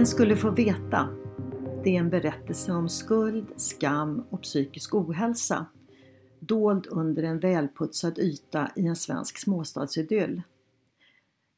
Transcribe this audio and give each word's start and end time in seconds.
Ingen 0.00 0.06
skulle 0.06 0.36
få 0.36 0.50
veta. 0.50 1.08
Det 1.84 1.96
är 1.96 2.00
en 2.00 2.10
berättelse 2.10 2.72
om 2.72 2.88
skuld, 2.88 3.46
skam 3.56 4.24
och 4.30 4.42
psykisk 4.42 4.94
ohälsa. 4.94 5.66
Dold 6.38 6.86
under 6.90 7.22
en 7.22 7.38
välputsad 7.38 8.18
yta 8.18 8.70
i 8.76 8.86
en 8.86 8.96
svensk 8.96 9.38
småstadsidyll. 9.38 10.42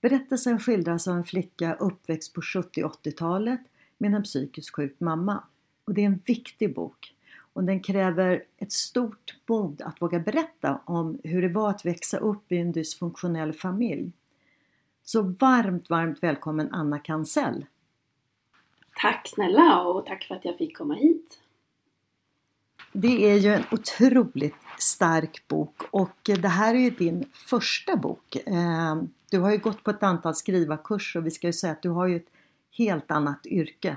Berättelsen 0.01 0.59
skildras 0.59 1.09
av 1.09 1.17
en 1.17 1.25
flicka 1.25 1.75
uppväxt 1.75 2.33
på 2.33 2.43
70 2.43 2.83
80-talet 2.83 3.61
med 3.99 4.15
en 4.15 4.23
psykiskt 4.23 4.75
sjuk 4.75 4.97
mamma. 4.99 5.45
Och 5.85 5.95
det 5.95 6.01
är 6.01 6.07
en 6.07 6.23
viktig 6.25 6.75
bok. 6.75 7.15
Och 7.53 7.65
den 7.65 7.81
kräver 7.81 8.45
ett 8.59 8.73
stort 8.73 9.37
mod 9.47 9.83
att 9.83 10.03
våga 10.03 10.19
berätta 10.19 10.81
om 10.85 11.19
hur 11.25 11.43
det 11.43 11.49
var 11.49 11.71
att 11.71 11.85
växa 11.85 12.19
upp 12.19 12.53
i 12.53 12.59
en 12.59 12.73
dysfunktionell 12.73 13.53
familj. 13.53 14.13
Så 15.05 15.23
varmt, 15.23 15.91
varmt 15.91 16.23
välkommen 16.23 16.69
Anna 16.73 16.99
Kansell! 16.99 17.67
Tack 19.01 19.29
snälla 19.29 19.83
och 19.83 20.07
tack 20.07 20.25
för 20.25 20.35
att 20.35 20.45
jag 20.45 20.59
fick 20.59 20.77
komma 20.77 20.95
hit. 20.95 21.39
Det 22.93 23.31
är 23.31 23.37
ju 23.37 23.55
en 23.55 23.65
otroligt 23.71 24.55
stark 24.79 25.49
bok 25.49 25.83
och 25.91 26.19
det 26.25 26.49
här 26.49 26.75
är 26.75 26.79
ju 26.79 26.91
din 26.91 27.25
första 27.33 27.97
bok. 27.97 28.37
Ehm, 28.47 29.09
du 29.31 29.39
har 29.39 29.51
ju 29.51 29.59
gått 29.59 29.85
på 29.85 29.91
ett 29.91 30.03
antal 30.03 30.35
skrivarkurser 30.35 31.21
och 31.21 31.27
vi 31.27 31.31
ska 31.31 31.47
ju 31.47 31.53
säga 31.53 31.73
att 31.73 31.83
du 31.83 31.89
har 31.89 32.07
ju 32.07 32.17
ett 32.17 32.31
helt 32.71 33.11
annat 33.11 33.47
yrke. 33.47 33.97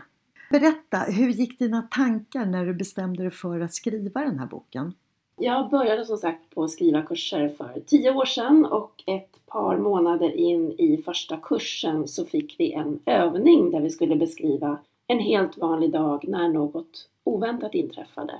Berätta, 0.49 0.97
hur 0.99 1.29
gick 1.29 1.59
dina 1.59 1.81
tankar 1.81 2.45
när 2.45 2.65
du 2.65 2.73
bestämde 2.73 3.23
dig 3.23 3.31
för 3.31 3.59
att 3.59 3.73
skriva 3.73 4.21
den 4.21 4.39
här 4.39 4.47
boken? 4.47 4.93
Jag 5.37 5.69
började 5.69 6.05
som 6.05 6.17
sagt 6.17 6.55
på 6.55 6.67
skrivarkurser 6.67 7.49
för 7.49 7.81
tio 7.85 8.13
år 8.13 8.25
sedan 8.25 8.65
och 8.65 9.03
ett 9.05 9.45
par 9.45 9.77
månader 9.77 10.35
in 10.35 10.71
i 10.71 11.01
första 11.05 11.37
kursen 11.37 12.07
så 12.07 12.25
fick 12.25 12.55
vi 12.59 12.71
en 12.73 12.99
övning 13.05 13.71
där 13.71 13.81
vi 13.81 13.89
skulle 13.89 14.15
beskriva 14.15 14.77
en 15.07 15.19
helt 15.19 15.57
vanlig 15.57 15.91
dag 15.91 16.27
när 16.27 16.49
något 16.49 17.09
oväntat 17.23 17.75
inträffade. 17.75 18.33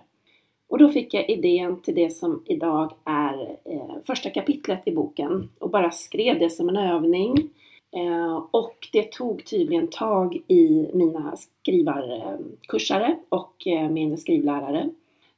Och 0.68 0.78
då 0.78 0.90
fick 0.90 1.14
jag 1.14 1.30
idén 1.30 1.81
till 1.81 1.96
det 1.96 2.09
som 2.09 2.44
idag 2.46 2.94
är 3.03 3.58
eh, 3.66 3.96
första 4.08 4.30
kapitlet 4.30 4.81
i 4.86 4.91
boken 4.91 5.50
och 5.59 5.70
bara 5.70 5.91
skrev 5.91 6.40
det 6.40 6.50
som 6.50 6.70
en 6.70 6.78
övning. 6.78 7.50
Eh, 7.91 8.46
och 8.52 8.90
det 8.91 9.12
tog 9.12 9.46
tydligen 9.46 9.88
tag 9.88 10.36
i 10.47 10.88
mina 10.94 11.36
skrivarkursare 11.36 13.16
och 13.30 13.68
eh, 13.68 13.90
min 13.90 14.18
skrivlärare 14.18 14.90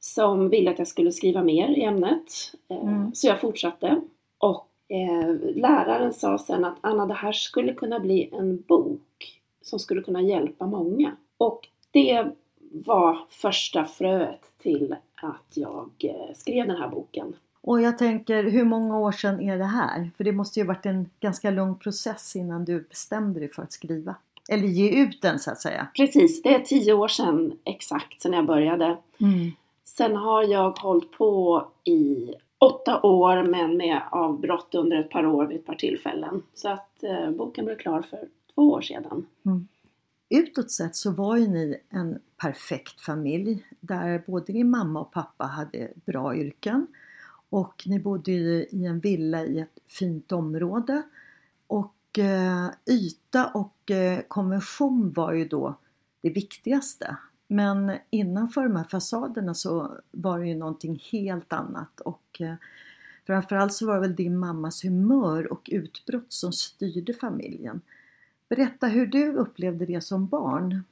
som 0.08 0.50
ville 0.50 0.72
att 0.72 0.80
jag 0.80 0.88
skulle 0.88 1.12
skriva 1.12 1.44
mer 1.44 1.70
i 1.70 1.84
ämnet. 1.84 2.54
Eh, 2.70 2.78
mm. 2.78 3.16
Så 3.16 3.28
jag 3.28 3.42
fortsatte. 3.42 4.02
Och 4.38 4.68
eh, 4.88 5.56
läraren 5.56 6.14
sa 6.14 6.38
sen 6.38 6.66
att 6.66 6.78
Anna, 6.82 7.06
det 7.06 7.14
här 7.14 7.32
skulle 7.32 7.74
kunna 7.74 8.00
bli 8.00 8.30
en 8.34 8.62
bok 8.62 9.42
som 9.62 9.80
skulle 9.80 10.02
kunna 10.02 10.22
hjälpa 10.22 10.68
många. 10.68 11.12
Och 11.38 11.68
det 11.92 12.28
var 12.72 13.18
första 13.30 13.86
fröet 13.86 14.42
till 14.62 14.96
att 15.22 15.52
jag 15.54 15.90
eh, 16.00 16.36
skrev 16.36 16.68
den 16.68 16.78
här 16.78 16.90
boken. 16.90 17.36
Och 17.62 17.82
jag 17.82 17.98
tänker, 17.98 18.44
hur 18.44 18.66
många 18.66 19.00
år 19.00 19.12
sedan 19.12 19.42
är 19.42 19.58
det 19.58 19.66
här? 19.66 20.12
För 20.18 20.24
det 20.24 20.32
måste 20.32 20.60
ju 20.60 20.66
varit 20.66 20.86
en 20.86 21.10
ganska 21.20 21.52
lång 21.52 21.76
process 21.80 22.36
innan 22.36 22.66
du 22.66 22.82
bestämde 22.82 23.40
dig 23.40 23.50
för 23.50 23.64
att 23.64 23.72
skriva. 23.72 24.16
Eller 24.50 24.68
ge 24.68 24.90
ut 24.90 25.22
den 25.22 25.40
så 25.40 25.52
att 25.52 25.62
säga. 25.62 25.88
Precis, 25.96 26.42
det 26.42 26.56
är 26.56 26.60
tio 26.60 26.94
år 26.94 27.08
sedan 27.08 27.58
exakt 27.64 28.22
sedan 28.22 28.34
jag 28.34 28.46
började. 28.46 28.98
Mm. 29.22 29.52
Sen 29.88 30.16
har 30.16 30.44
jag 30.44 30.80
hållit 30.80 31.12
på 31.12 31.68
i 31.84 32.34
åtta 32.58 33.02
år 33.02 33.44
men 33.44 33.78
med 33.78 34.02
avbrott 34.12 34.76
under 34.76 34.98
ett 34.98 35.10
par 35.10 35.26
år 35.26 35.46
vid 35.46 35.58
ett 35.58 35.66
par 35.66 35.76
tillfällen. 35.76 36.44
Så 36.54 36.70
att 36.70 37.04
eh, 37.04 37.32
boken 37.32 37.66
blev 37.66 37.78
klar 37.78 38.02
för 38.02 38.28
två 38.56 38.72
år 38.72 38.82
sedan. 38.82 39.26
Mm. 39.46 39.68
Utåt 40.30 40.72
sett 40.72 40.96
så 40.96 41.12
var 41.12 41.38
ju 41.38 41.48
ni 41.48 41.82
en 41.90 42.20
perfekt 42.38 43.02
familj 43.02 43.66
där 43.80 44.24
både 44.28 44.54
din 44.54 44.70
mamma 44.70 45.02
och 45.02 45.12
pappa 45.12 45.46
hade 45.46 45.92
bra 46.06 46.36
yrken 46.36 46.88
och 47.50 47.84
ni 47.86 48.00
bodde 48.00 48.32
i 48.32 48.86
en 48.86 49.00
villa 49.00 49.46
i 49.46 49.60
ett 49.60 49.80
fint 49.88 50.32
område 50.32 51.02
och 51.68 52.20
eh, 52.20 52.68
yta 52.90 53.46
och 53.46 53.92
eh, 53.92 54.20
konvention 54.28 55.14
var 55.14 55.34
ju 55.34 55.48
då 55.48 55.76
det 56.22 56.30
viktigaste. 56.30 57.18
Men 57.48 57.92
innanför 58.10 58.64
de 58.64 58.76
här 58.76 58.84
fasaderna 58.84 59.54
så 59.54 59.92
var 60.12 60.40
det 60.40 60.48
ju 60.48 60.56
någonting 60.56 61.04
helt 61.12 61.54
annat 61.54 62.00
och 62.00 62.42
eh, 62.42 62.54
framförallt 63.28 63.74
så 63.74 63.88
var 63.88 63.96
det 63.96 64.02
väl 64.02 64.16
din 64.16 64.38
mammas 64.38 64.84
humör 64.84 65.52
och 65.52 65.70
utbrott 65.72 66.34
som 66.34 66.52
styrde 66.52 67.14
familjen. 67.14 67.82
Berätta 68.50 68.88
hur 68.88 69.06
du 69.06 69.34
upplevde 69.34 69.86
det 69.86 70.02
som 70.02 70.28
barn. 70.28 70.84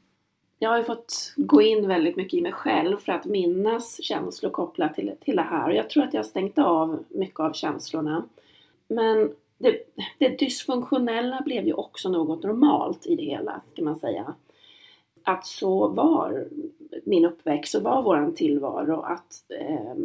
Jag 0.59 0.69
har 0.69 0.77
ju 0.77 0.83
fått 0.83 1.33
gå 1.35 1.61
in 1.61 1.87
väldigt 1.87 2.15
mycket 2.15 2.33
i 2.33 2.41
mig 2.41 2.51
själv 2.51 2.97
för 2.97 3.11
att 3.11 3.25
minnas 3.25 4.03
känslor 4.03 4.51
kopplat 4.51 4.95
till, 4.95 5.13
till 5.21 5.35
det 5.35 5.41
här. 5.41 5.69
Och 5.69 5.75
jag 5.75 5.89
tror 5.89 6.03
att 6.03 6.13
jag 6.13 6.25
stängt 6.25 6.57
av 6.57 7.03
mycket 7.09 7.39
av 7.39 7.53
känslorna. 7.53 8.23
Men 8.87 9.31
det, 9.57 9.77
det 10.17 10.39
dysfunktionella 10.39 11.41
blev 11.41 11.65
ju 11.65 11.73
också 11.73 12.09
något 12.09 12.43
normalt 12.43 13.05
i 13.05 13.15
det 13.15 13.23
hela, 13.23 13.61
kan 13.75 13.85
man 13.85 13.95
säga. 13.95 14.33
Att 15.25 15.45
så 15.45 15.87
var 15.87 16.47
min 17.03 17.25
uppväxt, 17.25 17.71
så 17.71 17.79
var 17.79 18.03
våran 18.03 18.35
tillvaro. 18.35 19.01
Att 19.01 19.43
eh, 19.59 19.95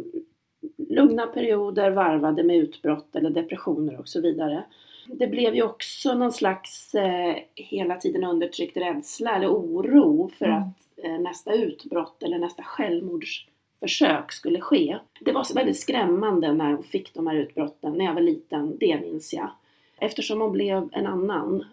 lugna 0.89 1.27
perioder 1.27 1.91
varvade 1.91 2.43
med 2.43 2.57
utbrott 2.57 3.15
eller 3.15 3.29
depressioner 3.29 3.99
och 3.99 4.07
så 4.07 4.21
vidare. 4.21 4.63
Det 5.07 5.27
blev 5.27 5.55
ju 5.55 5.63
också 5.63 6.13
någon 6.13 6.31
slags 6.31 6.95
eh, 6.95 7.35
hela 7.55 7.95
tiden 7.95 8.23
undertryckt 8.23 8.77
rädsla 8.77 9.35
eller 9.35 9.47
oro 9.47 10.31
för 10.37 10.45
mm. 10.45 10.61
att 10.61 11.05
eh, 11.05 11.19
nästa 11.19 11.53
utbrott 11.53 12.23
eller 12.23 12.39
nästa 12.39 12.63
självmordsförsök 12.63 14.31
skulle 14.31 14.61
ske. 14.61 14.97
Det 15.21 15.31
var 15.31 15.43
så 15.43 15.53
väldigt 15.53 15.79
skrämmande 15.79 16.53
när 16.53 16.71
hon 16.71 16.83
fick 16.83 17.13
de 17.13 17.27
här 17.27 17.35
utbrotten 17.35 17.93
när 17.93 18.05
jag 18.05 18.13
var 18.13 18.21
liten, 18.21 18.77
det 18.79 19.01
minns 19.01 19.33
jag. 19.33 19.49
Eftersom 19.97 20.41
hon 20.41 20.51
blev 20.51 20.89
en 20.91 21.07
annan. 21.07 21.65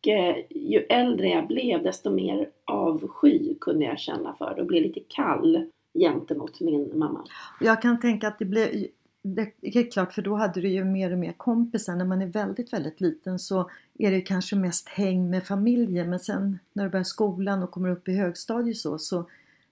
Och 0.00 0.08
eh, 0.08 0.36
ju 0.50 0.78
äldre 0.78 1.28
jag 1.28 1.46
blev 1.46 1.82
desto 1.82 2.10
mer 2.10 2.48
avsky 2.64 3.54
kunde 3.60 3.84
jag 3.84 3.98
känna 3.98 4.32
för 4.32 4.54
det 4.54 4.60
och 4.60 4.66
blev 4.66 4.82
lite 4.82 5.00
kall 5.00 5.70
gentemot 5.94 6.60
min 6.60 6.98
mamma. 6.98 7.24
Jag 7.60 7.82
kan 7.82 8.00
tänka 8.00 8.28
att 8.28 8.38
det 8.38 8.44
blev 8.44 8.86
det 9.22 9.52
är 9.62 9.90
klart, 9.90 10.12
för 10.12 10.22
då 10.22 10.34
hade 10.34 10.60
du 10.60 10.68
ju 10.68 10.84
mer 10.84 11.12
och 11.12 11.18
mer 11.18 11.32
kompisar. 11.32 11.96
När 11.96 12.04
man 12.04 12.22
är 12.22 12.26
väldigt, 12.26 12.72
väldigt 12.72 13.00
liten 13.00 13.38
så 13.38 13.70
är 13.98 14.10
det 14.10 14.20
kanske 14.20 14.56
mest 14.56 14.88
häng 14.88 15.30
med 15.30 15.46
familjen. 15.46 16.10
Men 16.10 16.20
sen 16.20 16.58
när 16.72 16.84
du 16.84 16.90
börjar 16.90 17.04
skolan 17.04 17.62
och 17.62 17.70
kommer 17.70 17.88
upp 17.88 18.08
i 18.08 18.12
högstadiet 18.12 18.76
så, 18.76 18.98
så 18.98 19.28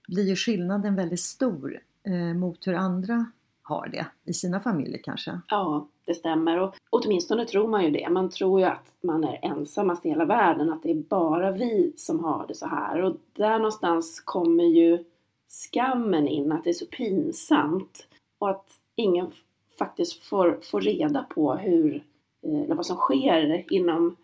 blir 0.07 0.23
ju 0.23 0.35
skillnaden 0.35 0.95
väldigt 0.95 1.19
stor 1.19 1.79
eh, 2.03 2.33
mot 2.33 2.67
hur 2.67 2.73
andra 2.73 3.25
har 3.69 3.87
det 3.87 4.05
i 4.25 4.33
sina 4.33 4.59
familjer 4.59 4.99
kanske. 5.03 5.39
Ja, 5.47 5.87
det 6.05 6.13
stämmer. 6.13 6.59
Och 6.59 6.75
åtminstone 6.89 7.45
tror 7.45 7.67
man 7.67 7.83
ju 7.83 7.91
det. 7.91 8.09
Man 8.09 8.29
tror 8.29 8.59
ju 8.59 8.65
att 8.65 8.91
man 9.01 9.23
är 9.23 9.39
ensammast 9.41 10.05
i 10.05 10.09
hela 10.09 10.25
världen, 10.25 10.69
att 10.69 10.83
det 10.83 10.91
är 10.91 10.95
bara 10.95 11.51
vi 11.51 11.93
som 11.97 12.23
har 12.23 12.45
det 12.47 12.55
så 12.55 12.67
här. 12.67 13.01
Och 13.01 13.15
där 13.33 13.57
någonstans 13.57 14.19
kommer 14.25 14.63
ju 14.63 15.03
skammen 15.49 16.27
in, 16.27 16.51
att 16.51 16.63
det 16.63 16.69
är 16.69 16.73
så 16.73 16.85
pinsamt. 16.85 18.07
Och 18.39 18.49
att 18.49 18.79
ingen 18.95 19.31
faktiskt 19.79 20.23
får, 20.23 20.59
får 20.71 20.81
reda 20.81 21.23
på 21.23 21.53
hur, 21.53 22.03
eh, 22.41 22.61
eller 22.61 22.75
vad 22.75 22.85
som 22.85 22.97
sker 22.97 23.73
inom 23.73 24.15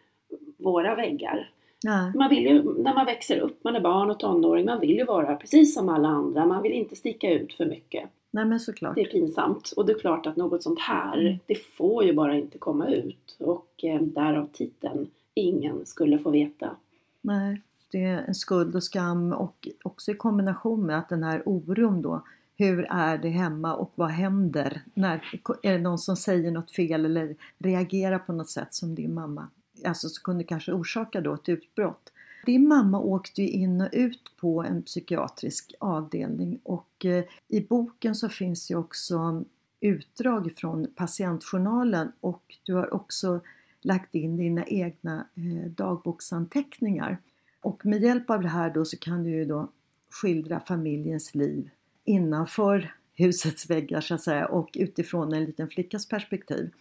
våra 0.57 0.95
väggar. 0.95 1.51
Nej. 1.83 2.11
Man 2.15 2.29
vill 2.29 2.43
ju, 2.43 2.83
när 2.83 2.93
man 2.93 3.05
växer 3.05 3.39
upp, 3.39 3.63
man 3.63 3.75
är 3.75 3.81
barn 3.81 4.11
och 4.11 4.19
tonåring, 4.19 4.65
man 4.65 4.79
vill 4.79 4.97
ju 4.97 5.05
vara 5.05 5.35
precis 5.35 5.75
som 5.75 5.89
alla 5.89 6.07
andra. 6.07 6.45
Man 6.45 6.63
vill 6.63 6.71
inte 6.71 6.95
sticka 6.95 7.31
ut 7.31 7.53
för 7.53 7.65
mycket. 7.65 8.09
Nej 8.35 8.45
men 8.45 8.59
såklart. 8.59 8.95
Det 8.95 9.01
är 9.01 9.05
pinsamt. 9.11 9.73
Och 9.77 9.85
det 9.85 9.93
är 9.93 9.99
klart 9.99 10.27
att 10.27 10.35
något 10.35 10.63
sånt 10.63 10.79
här, 10.79 11.17
Mm. 11.19 11.37
det 11.45 11.55
får 11.55 12.03
ju 12.03 12.13
bara 12.13 12.35
inte 12.35 12.57
komma 12.57 12.89
ut. 12.89 13.35
Och 13.39 13.83
eh, 13.83 14.01
därav 14.01 14.47
titeln 14.53 15.07
Ingen 15.33 15.85
skulle 15.85 16.19
få 16.19 16.29
veta. 16.29 16.75
Nej, 17.21 17.61
det 17.91 18.03
är 18.03 18.17
en 18.27 18.35
skuld 18.35 18.75
och 18.75 18.83
skam 18.83 19.33
och 19.33 19.67
också 19.83 20.11
i 20.11 20.13
kombination 20.13 20.85
med 20.85 20.97
att 20.97 21.09
den 21.09 21.23
här 21.23 21.43
oron 21.45 22.01
då. 22.01 22.21
Hur 22.57 22.85
är 22.89 23.17
det 23.17 23.29
hemma 23.29 23.75
och 23.75 23.91
vad 23.95 24.09
händer? 24.09 24.81
När, 24.93 25.39
är 25.63 25.71
det 25.73 25.79
någon 25.79 25.97
som 25.99 26.15
säger 26.15 26.51
något 26.51 26.71
fel 26.71 27.05
eller 27.05 27.35
reagerar 27.57 28.19
på 28.19 28.33
något 28.33 28.49
sätt 28.49 28.73
som 28.73 28.95
din 28.95 29.13
mamma? 29.13 29.47
Alltså 29.85 30.09
som 30.09 30.23
kunde 30.23 30.43
kanske 30.43 30.71
orsaka 30.73 31.21
då 31.21 31.33
ett 31.33 31.49
utbrott. 31.49 32.11
Din 32.45 32.67
mamma 32.67 32.99
åkte 32.99 33.41
ju 33.41 33.49
in 33.49 33.81
och 33.81 33.89
ut 33.91 34.31
på 34.37 34.63
en 34.63 34.81
psykiatrisk 34.83 35.73
avdelning 35.79 36.59
och 36.63 37.05
eh, 37.05 37.23
i 37.47 37.61
boken 37.61 38.15
så 38.15 38.29
finns 38.29 38.71
ju 38.71 38.75
också 38.75 39.43
utdrag 39.79 40.51
från 40.55 40.87
patientjournalen 40.95 42.11
och 42.19 42.43
du 42.63 42.73
har 42.73 42.93
också 42.93 43.41
lagt 43.81 44.15
in 44.15 44.37
dina 44.37 44.65
egna 44.65 45.27
eh, 45.35 45.71
dagboksanteckningar. 45.71 47.17
Och 47.61 47.85
med 47.85 48.03
hjälp 48.03 48.29
av 48.29 48.41
det 48.41 48.47
här 48.47 48.73
då 48.73 48.85
så 48.85 48.97
kan 48.97 49.23
du 49.23 49.29
ju 49.29 49.45
då 49.45 49.69
skildra 50.09 50.59
familjens 50.59 51.35
liv 51.35 51.69
innanför 52.03 52.93
husets 53.15 53.69
väggar 53.69 54.01
så 54.01 54.15
att 54.15 54.21
säga 54.21 54.45
och 54.45 54.69
utifrån 54.73 55.33
en 55.33 55.45
liten 55.45 55.69
flickas 55.69 56.07
perspektiv. 56.07 56.71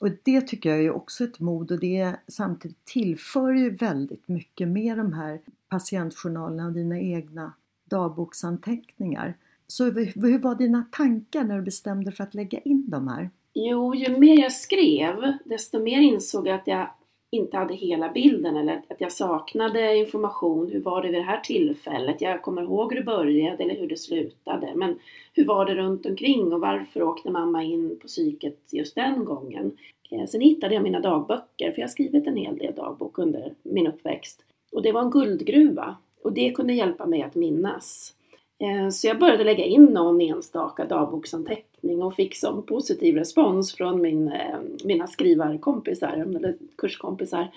Och 0.00 0.10
det 0.22 0.40
tycker 0.40 0.70
jag 0.70 0.84
är 0.84 0.90
också 0.90 1.24
ett 1.24 1.40
mod 1.40 1.72
och 1.72 1.78
det 1.78 2.16
samtidigt 2.28 2.84
tillför 2.84 3.52
ju 3.52 3.70
väldigt 3.70 4.28
mycket 4.28 4.68
med 4.68 4.96
de 4.96 5.12
här 5.12 5.40
patientjournalerna 5.68 6.66
och 6.66 6.72
dina 6.72 7.00
egna 7.00 7.52
dagboksanteckningar. 7.84 9.34
Så 9.66 9.84
hur 9.84 10.12
hur 10.14 10.38
var 10.38 10.54
dina 10.54 10.84
tankar 10.92 11.44
när 11.44 11.56
du 11.56 11.62
bestämde 11.62 12.04
dig 12.04 12.14
för 12.14 12.24
att 12.24 12.34
lägga 12.34 12.58
in 12.58 12.90
de 12.90 13.08
här? 13.08 13.30
Jo, 13.54 13.94
ju 13.94 14.18
mer 14.18 14.42
jag 14.42 14.52
skrev, 14.52 15.14
desto 15.44 15.82
mer 15.82 16.00
insåg 16.00 16.46
jag 16.46 16.54
att 16.54 16.66
jag 16.66 16.90
inte 17.34 17.56
hade 17.56 17.74
hela 17.74 18.08
bilden 18.08 18.56
eller 18.56 18.82
att 18.88 19.00
jag 19.00 19.12
saknade 19.12 19.96
information. 19.96 20.70
Hur 20.72 20.80
var 20.80 21.02
det 21.02 21.08
vid 21.08 21.20
det 21.20 21.24
här 21.24 21.40
tillfället? 21.40 22.20
Jag 22.20 22.42
kommer 22.42 22.62
ihåg 22.62 22.92
hur 22.92 23.00
det 23.00 23.06
började 23.06 23.62
eller 23.62 23.74
hur 23.74 23.88
det 23.88 23.96
slutade. 23.96 24.72
Men 24.74 24.98
hur 25.32 25.44
var 25.44 25.66
det 25.66 25.74
runt 25.74 26.06
omkring 26.06 26.52
och 26.52 26.60
varför 26.60 27.02
åkte 27.02 27.30
mamma 27.30 27.62
in 27.62 27.98
på 28.02 28.06
psyket 28.06 28.58
just 28.72 28.94
den 28.94 29.24
gången? 29.24 29.76
Eh, 30.10 30.26
sen 30.26 30.40
hittade 30.40 30.74
jag 30.74 30.82
mina 30.82 31.00
dagböcker, 31.00 31.72
för 31.72 31.78
jag 31.80 31.86
har 31.86 31.92
skrivit 31.92 32.26
en 32.26 32.36
hel 32.36 32.58
del 32.58 32.74
dagbok 32.74 33.18
under 33.18 33.54
min 33.62 33.86
uppväxt. 33.86 34.44
Och 34.72 34.82
det 34.82 34.92
var 34.92 35.00
en 35.00 35.10
guldgruva. 35.10 35.96
Och 36.22 36.32
det 36.32 36.50
kunde 36.50 36.72
hjälpa 36.72 37.06
mig 37.06 37.22
att 37.22 37.34
minnas. 37.34 38.14
Eh, 38.58 38.88
så 38.88 39.06
jag 39.06 39.18
började 39.18 39.44
lägga 39.44 39.64
in 39.64 39.84
någon 39.84 40.20
enstaka 40.20 40.84
dagboksanteckning 40.84 41.73
och 42.02 42.14
fick 42.14 42.36
som 42.36 42.62
positiv 42.62 43.14
respons 43.14 43.74
från 43.74 44.00
min, 44.00 44.28
eh, 44.32 44.58
mina 44.84 45.06
skrivarkompisar, 45.06 46.12
eller 46.12 46.56
kurskompisar. 46.78 47.50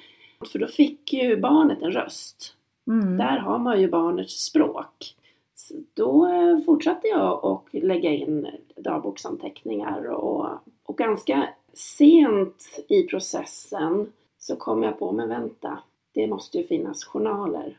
För 0.52 0.60
då 0.60 0.68
fick 0.68 1.14
ju 1.14 1.38
barnet 1.38 1.82
en 1.82 1.92
röst. 1.92 2.54
Mm. 2.88 3.18
Där 3.18 3.38
har 3.38 3.60
man 3.60 3.82
ju 3.82 3.90
barnets 3.90 4.44
språk. 4.44 5.16
Så 5.56 5.74
då 5.94 6.28
eh, 6.28 6.60
fortsatte 6.66 7.08
jag 7.08 7.46
att 7.46 7.84
lägga 7.84 8.10
in 8.10 8.48
dagboksanteckningar 8.76 10.06
och, 10.06 10.48
och 10.84 10.98
ganska 10.98 11.50
sent 11.74 12.86
i 12.88 13.04
processen 13.04 14.12
så 14.40 14.56
kom 14.56 14.84
jag 14.84 15.00
på, 15.00 15.12
men 15.12 15.30
vänta, 15.30 15.80
det 16.14 16.28
måste 16.28 16.58
ju 16.58 16.68
finnas 16.68 17.06
journaler. 17.06 17.78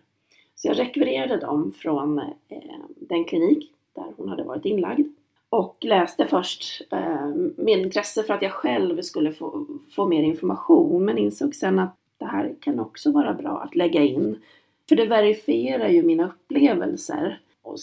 Så 0.54 0.68
jag 0.68 0.78
rekvirerade 0.78 1.36
dem 1.36 1.72
från 1.76 2.18
eh, 2.18 2.62
den 2.96 3.24
klinik 3.24 3.72
där 3.94 4.12
hon 4.16 4.28
hade 4.28 4.42
varit 4.42 4.64
inlagd 4.64 5.06
och 5.50 5.76
läste 5.80 6.26
först 6.26 6.82
eh, 6.90 7.26
med 7.56 7.78
intresse 7.78 8.22
för 8.22 8.34
att 8.34 8.42
jag 8.42 8.52
själv 8.52 9.02
skulle 9.02 9.32
få, 9.32 9.66
få 9.90 10.06
mer 10.06 10.22
information 10.22 11.04
men 11.04 11.18
insåg 11.18 11.54
sen 11.54 11.78
att 11.78 11.96
det 12.18 12.24
här 12.24 12.54
kan 12.60 12.80
också 12.80 13.12
vara 13.12 13.34
bra 13.34 13.60
att 13.60 13.74
lägga 13.74 14.02
in. 14.02 14.42
För 14.88 14.96
det 14.96 15.06
verifierar 15.06 15.88
ju 15.88 16.02
mina 16.02 16.26
upplevelser 16.26 17.40
och 17.62 17.78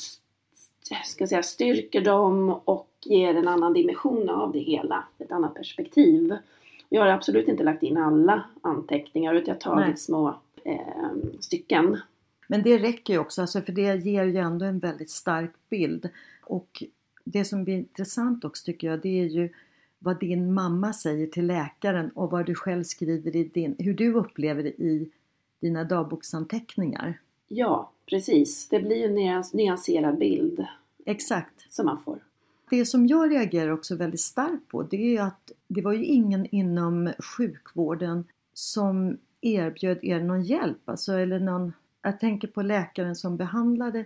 ska 1.06 1.28
säga, 1.28 1.44
styrker 1.44 2.02
dem 2.02 2.60
och 2.66 2.90
ger 3.06 3.36
en 3.36 3.48
annan 3.48 3.74
dimension 3.74 4.30
av 4.30 4.52
det 4.52 4.60
hela, 4.60 5.04
ett 5.18 5.32
annat 5.32 5.54
perspektiv. 5.54 6.36
Jag 6.90 7.02
har 7.02 7.08
absolut 7.08 7.48
inte 7.48 7.64
lagt 7.64 7.84
in 7.84 7.98
alla 7.98 8.44
anteckningar 8.62 9.34
utan 9.34 9.48
jag 9.48 9.56
har 9.56 9.76
tagit 9.76 9.88
Nej. 9.88 9.98
små 9.98 10.36
eh, 10.64 10.80
stycken. 11.40 11.98
Men 12.48 12.64
det 12.64 12.78
räcker 12.78 13.14
ju 13.14 13.20
också, 13.20 13.42
alltså, 13.42 13.62
för 13.62 13.72
det 13.72 13.96
ger 13.96 14.24
ju 14.24 14.38
ändå 14.38 14.66
en 14.66 14.80
väldigt 14.80 15.10
stark 15.10 15.52
bild. 15.70 16.10
Och 16.44 16.84
det 17.26 17.46
som 17.46 17.64
blir 17.64 17.76
intressant 17.76 18.46
också 18.46 18.66
tycker 18.66 18.88
jag, 18.88 19.02
det 19.02 19.20
är 19.22 19.26
ju 19.26 19.50
vad 20.00 20.20
din 20.20 20.54
mamma 20.54 20.94
säger 20.94 21.28
till 21.28 21.48
läkaren 21.48 22.10
och 22.10 22.32
vad 22.32 22.46
du 22.46 22.56
själv 22.56 22.84
skriver 22.84 23.36
i 23.36 23.44
din, 23.44 23.76
hur 23.80 23.94
du 23.94 24.14
upplever 24.14 24.64
det 24.64 24.82
i 24.82 25.10
dina 25.62 25.84
dagboksanteckningar. 25.84 27.20
Ja, 27.48 27.92
precis. 28.06 28.70
Det 28.70 28.80
blir 28.80 29.06
en 29.06 29.18
nyans- 29.18 29.56
nyanserad 29.56 30.18
bild 30.18 30.66
Exakt. 31.06 31.74
som 31.74 31.86
man 31.86 31.98
får. 32.04 32.20
Det 32.70 32.86
som 32.86 33.08
jag 33.08 33.32
reagerar 33.32 33.70
också 33.70 33.96
väldigt 33.96 34.20
starkt 34.20 34.68
på 34.68 34.84
det 34.84 34.98
är 34.98 35.10
ju 35.10 35.18
att 35.18 35.52
det 35.68 35.82
var 35.82 35.94
ju 35.94 36.06
ingen 36.06 36.46
inom 36.46 37.14
sjukvården 37.38 38.26
som 38.54 39.18
erbjöd 39.42 40.00
er 40.02 40.20
någon 40.20 40.44
hjälp. 40.44 40.90
Alltså, 40.90 41.14
eller 41.14 41.40
någon, 41.40 41.74
jag 42.02 42.20
tänker 42.20 42.48
på 42.48 42.62
läkaren 42.62 43.16
som 43.16 43.38
behandlade 43.38 44.06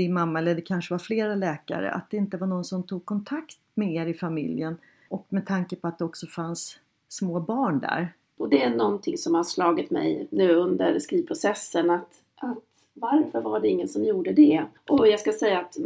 din 0.00 0.12
mamma, 0.12 0.38
eller 0.38 0.54
det 0.54 0.60
kanske 0.60 0.94
var 0.94 0.98
flera 0.98 1.34
läkare, 1.34 1.90
att 1.90 2.10
det 2.10 2.16
inte 2.16 2.36
var 2.36 2.46
någon 2.46 2.64
som 2.64 2.82
tog 2.82 3.04
kontakt 3.04 3.58
med 3.74 3.94
er 3.94 4.06
i 4.06 4.14
familjen. 4.14 4.76
Och 5.08 5.26
med 5.28 5.46
tanke 5.46 5.76
på 5.76 5.88
att 5.88 5.98
det 5.98 6.04
också 6.04 6.26
fanns 6.26 6.78
små 7.08 7.40
barn 7.40 7.80
där. 7.80 8.12
Och 8.36 8.48
det 8.48 8.62
är 8.62 8.70
någonting 8.70 9.18
som 9.18 9.34
har 9.34 9.44
slagit 9.44 9.90
mig 9.90 10.26
nu 10.30 10.54
under 10.54 10.98
skrivprocessen 10.98 11.90
att, 11.90 12.22
att 12.36 12.58
varför 12.94 13.40
var 13.40 13.60
det 13.60 13.68
ingen 13.68 13.88
som 13.88 14.04
gjorde 14.04 14.32
det? 14.32 14.64
Och 14.88 15.08
jag 15.08 15.20
ska 15.20 15.32
säga 15.32 15.60
att 15.60 15.76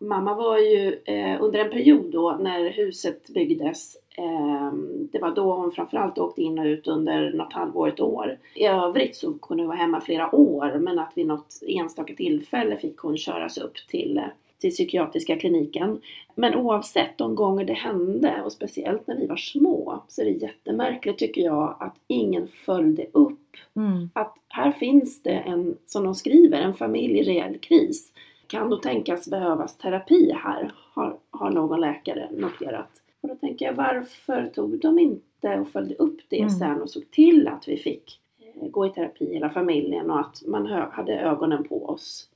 mamma 0.00 0.34
var 0.34 0.58
ju 0.58 1.00
eh, 1.04 1.42
under 1.42 1.58
en 1.58 1.70
period 1.70 2.10
då 2.10 2.36
när 2.40 2.70
huset 2.70 3.28
byggdes 3.28 3.96
eh, 4.18 4.72
det 5.12 5.18
var 5.18 5.34
då 5.34 5.54
hon 5.54 5.72
framförallt 5.72 6.18
åkte 6.18 6.42
in 6.42 6.58
och 6.58 6.64
ut 6.64 6.86
under 6.86 7.32
något 7.32 7.52
halvår, 7.52 7.88
ett 7.88 8.00
år. 8.00 8.38
I 8.54 8.66
övrigt 8.66 9.16
så 9.16 9.32
kunde 9.32 9.62
hon 9.62 9.68
vara 9.68 9.78
hemma 9.78 10.00
flera 10.00 10.34
år 10.34 10.78
men 10.78 10.98
att 10.98 11.12
vid 11.14 11.26
något 11.26 11.58
enstaka 11.62 12.14
tillfälle 12.14 12.76
fick 12.76 12.98
hon 12.98 13.18
köras 13.18 13.58
upp 13.58 13.74
till, 13.88 14.20
till 14.58 14.70
psykiatriska 14.70 15.36
kliniken. 15.36 16.00
Men 16.34 16.54
oavsett 16.54 17.18
de 17.18 17.34
gånger 17.34 17.64
det 17.64 17.72
hände 17.72 18.42
och 18.44 18.52
speciellt 18.52 19.06
när 19.06 19.16
vi 19.16 19.26
var 19.26 19.36
små 19.36 20.02
så 20.08 20.20
är 20.20 20.24
det 20.24 20.30
jättemärkligt 20.30 21.18
tycker 21.18 21.42
jag 21.42 21.76
att 21.80 21.96
ingen 22.06 22.48
följde 22.48 23.06
upp 23.12 23.36
Mm. 23.76 24.10
att 24.12 24.36
här 24.48 24.72
finns 24.72 25.22
det 25.22 25.30
en, 25.30 25.76
som 25.86 26.04
de 26.04 26.14
skriver, 26.14 26.58
en 26.58 26.74
familj 26.74 27.18
i 27.18 27.22
reell 27.22 27.58
kris. 27.58 28.12
Kan 28.50 28.70
då 28.70 28.76
tänkas 28.76 29.28
behövas 29.28 29.76
terapi 29.78 30.32
här, 30.32 30.72
har, 30.92 31.18
har 31.30 31.50
någon 31.50 31.80
läkare 31.80 32.28
noterat. 32.32 32.90
Och 33.20 33.28
då 33.28 33.34
tänker 33.34 33.64
jag, 33.64 33.72
varför 33.74 34.46
tog 34.54 34.80
de 34.80 34.98
inte 34.98 35.60
och 35.60 35.68
följde 35.68 35.94
upp 35.94 36.18
det 36.28 36.38
Mm. 36.38 36.50
sen 36.50 36.82
och 36.82 36.90
såg 36.90 37.10
till 37.10 37.48
att 37.48 37.68
vi 37.68 37.76
fick 37.76 38.20
eh, 38.40 38.68
gå 38.68 38.86
i 38.86 38.90
terapi 38.90 39.34
hela 39.34 39.50
familjen 39.50 40.10
och 40.10 40.20
att 40.20 40.42
man 40.46 40.66
hade 40.66 41.20
ögonen 41.20 41.64
på 41.68 41.86
oss. 41.86 42.28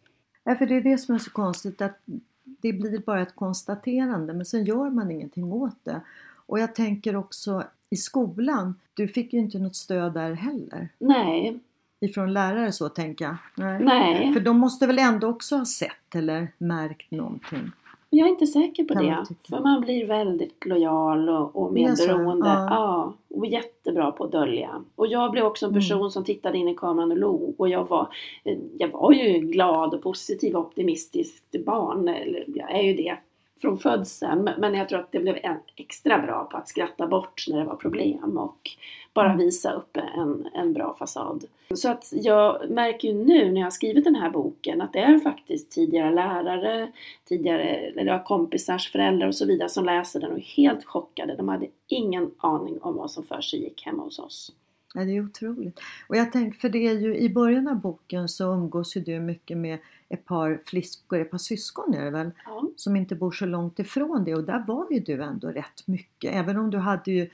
Ja, 0.44 0.54
för 0.54 0.66
det 0.66 0.76
är 0.76 0.80
det 0.80 0.98
som 0.98 1.14
är 1.14 1.18
så 1.18 1.30
konstigt 1.30 1.82
att 1.82 1.98
det 2.44 2.72
blir 2.72 2.98
bara 2.98 3.22
ett 3.22 3.36
konstaterande 3.36 4.32
men 4.32 4.44
sen 4.44 4.64
gör 4.64 4.90
man 4.90 5.10
ingenting 5.10 5.52
åt 5.52 5.84
det. 5.84 6.00
Och 6.46 6.58
jag 6.58 6.74
tänker 6.74 7.16
också 7.16 7.64
i 7.90 7.96
skolan, 7.96 8.74
du 8.94 9.08
fick 9.08 9.32
ju 9.32 9.38
inte 9.38 9.58
något 9.58 9.76
stöd 9.76 10.14
där 10.14 10.32
heller. 10.32 10.88
Nej, 10.98 11.60
Ifrån 12.04 12.32
lärare 12.32 12.72
så 12.72 12.88
tänker 12.88 13.24
jag. 13.24 13.36
Nej. 13.54 13.78
nej, 13.84 14.32
För 14.32 14.40
de 14.40 14.58
måste 14.58 14.86
väl 14.86 14.98
ändå 14.98 15.26
också 15.28 15.56
ha 15.56 15.64
sett 15.64 16.14
eller 16.14 16.48
märkt 16.58 17.10
någonting. 17.10 17.70
jag 18.10 18.26
är 18.26 18.30
inte 18.30 18.46
säker 18.46 18.84
på 18.84 18.94
Kan 18.94 19.04
det. 19.06 19.26
För 19.48 19.60
man 19.60 19.80
blir 19.80 20.06
väldigt 20.06 20.66
lojal 20.66 21.28
och, 21.28 21.56
och 21.56 21.72
medberoende. 21.72 22.48
ja. 22.48 22.66
Ja. 22.70 23.14
och 23.36 23.46
jättebra 23.46 24.10
på 24.12 24.24
att 24.24 24.32
dölja. 24.32 24.70
Och 24.96 25.06
jag 25.06 25.30
blev 25.30 25.44
också 25.44 25.66
en 25.66 25.70
Mm. 25.72 25.80
person 25.80 26.10
som 26.10 26.24
tittade 26.24 26.58
in 26.58 26.68
i 26.68 26.74
kameran 26.74 27.10
och 27.12 27.18
log. 27.18 27.54
Och 27.58 27.68
jag 27.68 27.88
var, 27.88 28.08
eh, 28.44 28.58
jag 28.78 28.88
var 28.88 29.12
ju 29.12 29.38
glad 29.38 29.94
och 29.94 30.02
positiv 30.02 30.56
och 30.56 30.66
optimistiskt 30.66 31.64
barn. 31.66 32.08
Eller 32.08 32.44
jag 32.46 32.70
är 32.78 32.82
ju 32.82 32.94
det. 32.94 33.16
Från 33.60 33.78
födseln. 33.78 34.50
Men 34.58 34.74
jag 34.74 34.88
tror 34.88 35.00
att 35.00 35.12
det 35.12 35.20
blev 35.20 35.38
extra 35.76 36.18
bra 36.18 36.44
på 36.44 36.56
att 36.56 36.68
skratta 36.68 37.06
bort 37.06 37.44
när 37.48 37.58
det 37.58 37.64
var 37.64 37.76
problem 37.76 38.38
och 38.38 38.70
bara 39.14 39.26
mm. 39.26 39.38
visa 39.38 39.72
upp 39.72 39.96
en, 39.96 40.48
en 40.54 40.72
bra 40.72 40.96
fasad. 40.98 41.44
Så 41.74 41.90
att 41.90 42.12
jag 42.12 42.70
märker 42.70 43.08
ju 43.08 43.14
nu 43.14 43.52
när 43.52 43.60
jag 43.60 43.66
har 43.66 43.70
skrivit 43.70 44.04
den 44.04 44.14
här 44.14 44.30
boken 44.30 44.80
att 44.80 44.92
det 44.92 44.98
är 44.98 45.18
faktiskt 45.18 45.70
tidigare 45.70 46.14
lärare, 46.14 46.92
tidigare 47.28 47.62
eller 47.62 48.24
kompisars 48.24 48.92
föräldrar 48.92 49.26
och 49.26 49.34
så 49.34 49.46
vidare 49.46 49.68
som 49.68 49.84
läser 49.84 50.20
den 50.20 50.32
och 50.32 50.38
är 50.38 50.42
helt 50.42 50.84
chockade. 50.84 51.36
De 51.36 51.48
hade 51.48 51.66
ingen 51.88 52.30
aning 52.38 52.78
om 52.82 52.96
vad 52.96 53.10
som 53.10 53.24
för 53.24 53.40
sig 53.40 53.62
gick 53.62 53.86
hemma 53.86 54.02
hos 54.02 54.18
oss. 54.18 54.52
Ja, 54.96 55.04
det 55.04 55.16
är 55.16 55.24
otroligt. 55.24 55.80
Och 56.08 56.16
jag 56.16 56.32
tänkte, 56.32 56.60
för 56.60 56.68
det 56.68 56.86
är 56.86 56.98
ju 56.98 57.16
i 57.16 57.30
början 57.30 57.68
av 57.68 57.80
boken 57.80 58.28
så 58.28 58.54
umgås 58.54 58.96
ju 58.96 59.00
du 59.00 59.20
mycket 59.20 59.56
med 59.56 59.78
ett 60.08 60.24
par 60.24 60.60
flickor, 60.64 61.20
ett 61.20 61.30
par 61.30 61.38
syskon 61.38 61.94
är 61.94 62.04
det 62.04 62.10
väl? 62.10 62.30
Ja. 62.44 62.68
Som 62.76 62.96
inte 62.96 63.14
bor 63.14 63.30
så 63.30 63.46
långt 63.46 63.78
ifrån 63.78 64.24
det 64.24 64.34
och 64.34 64.44
där 64.44 64.64
var 64.66 64.86
ju 64.90 65.00
du 65.00 65.22
ändå 65.22 65.48
rätt 65.48 65.86
mycket. 65.86 66.34
Även 66.34 66.58
om 66.58 66.70
du 66.70 66.78
hade 66.78 67.10
ju 67.12 67.30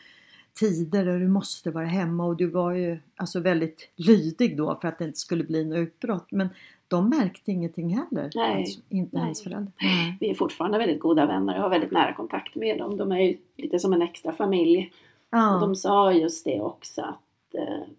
tider 0.52 1.04
där 1.04 1.18
du 1.18 1.28
måste 1.28 1.70
vara 1.70 1.86
hemma 1.86 2.24
och 2.24 2.36
du 2.36 2.46
var 2.46 2.72
ju 2.72 2.98
alltså 3.16 3.40
väldigt 3.40 3.90
lydig 3.96 4.56
då 4.56 4.78
för 4.80 4.88
att 4.88 4.98
det 4.98 5.04
inte 5.04 5.18
skulle 5.18 5.44
bli 5.44 5.64
något 5.64 5.78
utbrott. 5.78 6.32
Men 6.32 6.48
de 6.88 7.08
märkte 7.08 7.52
ingenting 7.52 7.96
heller. 7.96 8.30
Nej. 8.34 8.56
Alltså, 8.56 8.80
inte 8.88 9.16
Nej. 9.16 9.24
ens 9.24 9.42
föräldrar. 9.42 9.72
Vi 10.20 10.30
är 10.30 10.34
fortfarande 10.34 10.78
väldigt 10.78 11.00
goda 11.00 11.26
vänner. 11.26 11.54
Jag 11.54 11.62
har 11.62 11.70
väldigt 11.70 11.92
nära 11.92 12.14
kontakt 12.14 12.54
med 12.54 12.78
dem. 12.78 12.96
De 12.96 13.12
är 13.12 13.20
ju 13.20 13.36
lite 13.56 13.78
som 13.78 13.92
en 13.92 14.02
extra 14.02 14.32
familj. 14.32 14.92
Ja. 15.30 15.54
Och 15.54 15.60
de 15.60 15.76
sa 15.76 16.12
just 16.12 16.44
det 16.44 16.60
också 16.60 17.02
att 17.02 17.20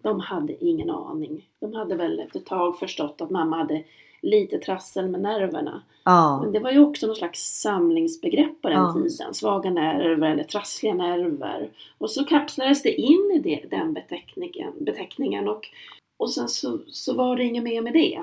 de 0.02 0.20
hade 0.20 0.64
ingen 0.64 0.90
aning. 0.90 1.48
De 1.60 1.74
hade 1.74 1.96
väl 1.96 2.20
efter 2.20 2.40
ett 2.40 2.46
tag 2.46 2.78
förstått 2.78 3.20
att 3.20 3.30
mamma 3.30 3.56
hade 3.56 3.84
lite 4.22 4.58
trassel 4.58 5.08
med 5.08 5.20
nerverna. 5.20 5.82
Ja. 6.04 6.40
Men 6.42 6.52
det 6.52 6.60
var 6.60 6.70
ju 6.70 6.78
också 6.78 7.06
någon 7.06 7.16
slags 7.16 7.60
samlingsbegrepp 7.60 8.62
på 8.62 8.68
den 8.68 8.78
ja. 8.78 8.92
tiden. 8.92 9.34
Svaga 9.34 9.70
nerver 9.70 10.30
eller 10.30 10.44
trassliga 10.44 10.94
nerver. 10.94 11.70
Och 11.98 12.10
så 12.10 12.24
kapslades 12.24 12.82
det 12.82 12.92
in 12.92 13.30
i 13.34 13.38
det, 13.38 13.76
den 13.76 13.92
beteckningen, 13.92 14.72
beteckningen 14.80 15.48
och, 15.48 15.68
och 16.16 16.30
sen 16.30 16.48
så, 16.48 16.78
så 16.86 17.14
var 17.14 17.36
det 17.36 17.44
inget 17.44 17.64
mer 17.64 17.82
med 17.82 17.92
det. 17.92 18.18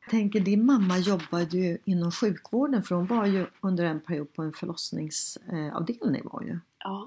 Jag 0.00 0.10
tänker, 0.10 0.40
din 0.40 0.66
mamma 0.66 0.98
jobbade 0.98 1.56
ju 1.56 1.78
inom 1.84 2.10
sjukvården 2.10 2.82
för 2.82 2.94
hon 2.94 3.06
var 3.06 3.26
ju 3.26 3.46
under 3.60 3.84
en 3.84 4.00
period 4.00 4.32
på 4.32 4.42
en 4.42 4.52
förlossningsavdelning. 4.52 6.22
Var 6.24 6.42
ju. 6.42 6.58
Ja. 6.78 7.06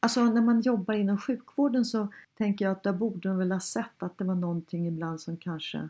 Alltså 0.00 0.24
när 0.24 0.40
man 0.42 0.60
jobbar 0.60 0.94
inom 0.94 1.18
sjukvården 1.18 1.84
så 1.84 2.08
tänker 2.38 2.64
jag 2.64 2.72
att 2.72 2.82
där 2.82 2.92
borde 2.92 3.28
hon 3.28 3.38
väl 3.38 3.52
ha 3.52 3.60
sett 3.60 4.02
att 4.02 4.18
det 4.18 4.24
var 4.24 4.34
någonting 4.34 4.86
ibland 4.86 5.20
som 5.20 5.36
kanske 5.36 5.88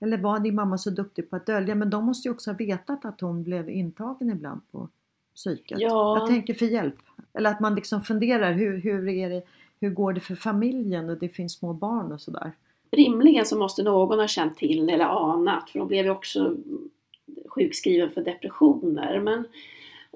eller 0.00 0.18
var 0.18 0.38
din 0.38 0.54
mamma 0.54 0.78
så 0.78 0.90
duktig 0.90 1.30
på 1.30 1.36
att 1.36 1.46
dölja? 1.46 1.74
Men 1.74 1.90
de 1.90 2.04
måste 2.04 2.28
ju 2.28 2.32
också 2.32 2.50
ha 2.50 2.56
vetat 2.56 3.04
att 3.04 3.20
hon 3.20 3.42
blev 3.42 3.70
intagen 3.70 4.30
ibland 4.30 4.60
på 4.72 4.88
psyket. 5.34 5.80
Ja. 5.80 6.18
Jag 6.18 6.28
tänker 6.28 6.54
för 6.54 6.66
hjälp. 6.66 6.98
Eller 7.32 7.50
att 7.50 7.60
man 7.60 7.74
liksom 7.74 8.02
funderar 8.02 8.52
hur, 8.52 8.78
hur, 8.78 9.08
är 9.08 9.30
det, 9.30 9.42
hur 9.80 9.90
går 9.90 10.12
det 10.12 10.20
för 10.20 10.34
familjen 10.34 11.10
och 11.10 11.18
det 11.18 11.28
finns 11.28 11.52
små 11.52 11.72
barn 11.72 12.12
och 12.12 12.20
sådär. 12.20 12.52
Rimligen 12.90 13.46
så 13.46 13.58
måste 13.58 13.82
någon 13.82 14.18
ha 14.18 14.28
känt 14.28 14.56
till 14.56 14.88
eller 14.88 15.04
anat 15.04 15.70
för 15.70 15.78
hon 15.78 15.88
blev 15.88 16.04
ju 16.04 16.10
också 16.10 16.56
sjukskriven 17.46 18.10
för 18.10 18.24
depressioner. 18.24 19.20
Men 19.20 19.44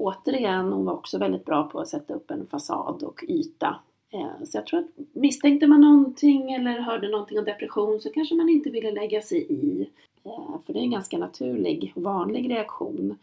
återigen, 0.02 0.72
hon 0.72 0.84
var 0.84 0.92
också 0.92 1.18
väldigt 1.18 1.44
bra 1.44 1.68
på 1.68 1.80
att 1.80 1.88
sätta 1.88 2.14
upp 2.14 2.30
en 2.30 2.46
fasad 2.46 3.02
och 3.02 3.24
yta 3.28 3.76
Eh, 4.12 4.44
så 4.44 4.58
jag 4.58 4.66
tror 4.66 4.80
att 4.80 4.90
misstänkte 5.12 5.66
man 5.66 5.80
någonting 5.80 6.52
eller 6.52 6.80
hörde 6.80 7.08
någonting 7.08 7.38
om 7.38 7.44
depression 7.44 8.00
så 8.00 8.10
kanske 8.10 8.34
man 8.34 8.48
inte 8.48 8.70
ville 8.70 8.90
lägga 8.90 9.22
sig 9.22 9.46
i. 9.52 9.90
Eh, 10.24 10.60
för 10.66 10.72
det 10.72 10.78
är 10.78 10.82
en 10.82 10.90
ganska 10.90 11.18
naturlig 11.18 11.92
och 11.96 12.02
vanlig 12.02 12.50
reaktion. 12.50 13.18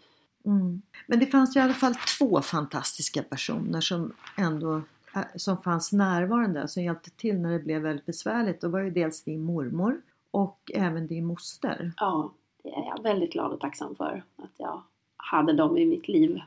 Mm. 0.46 0.82
Men 1.08 1.20
det 1.20 1.26
fanns 1.26 1.56
i 1.56 1.60
alla 1.60 1.74
fall 1.74 1.96
två 2.20 2.42
fantastiska 2.42 3.24
personer 3.24 3.82
som 3.82 4.14
ändå 4.38 4.82
eh, 5.16 5.22
som 5.36 5.58
fanns 5.58 5.92
närvarande, 5.92 6.68
som 6.68 6.84
hjälpte 6.84 7.10
till 7.10 7.40
när 7.40 7.52
det 7.52 7.60
blev 7.60 7.82
väldigt 7.82 8.06
besvärligt. 8.06 8.62
Det 8.62 8.68
var 8.68 8.80
ju 8.80 8.92
dels 8.92 9.24
din 9.24 9.42
mormor 9.42 10.02
och 10.32 10.72
även 10.74 11.08
din 11.08 11.26
moster. 11.26 11.94
Ja, 11.98 12.32
det 12.64 12.70
är 12.70 12.86
jag 12.86 13.04
väldigt 13.04 13.32
glad 13.32 13.52
och 13.52 13.60
tacksam 13.60 13.96
för 13.96 14.24
att 14.36 14.54
jag 14.58 14.82
hade 15.18 15.54
dem 15.54 15.78
i 15.78 15.86
mitt 15.86 16.08
liv. 16.08 16.40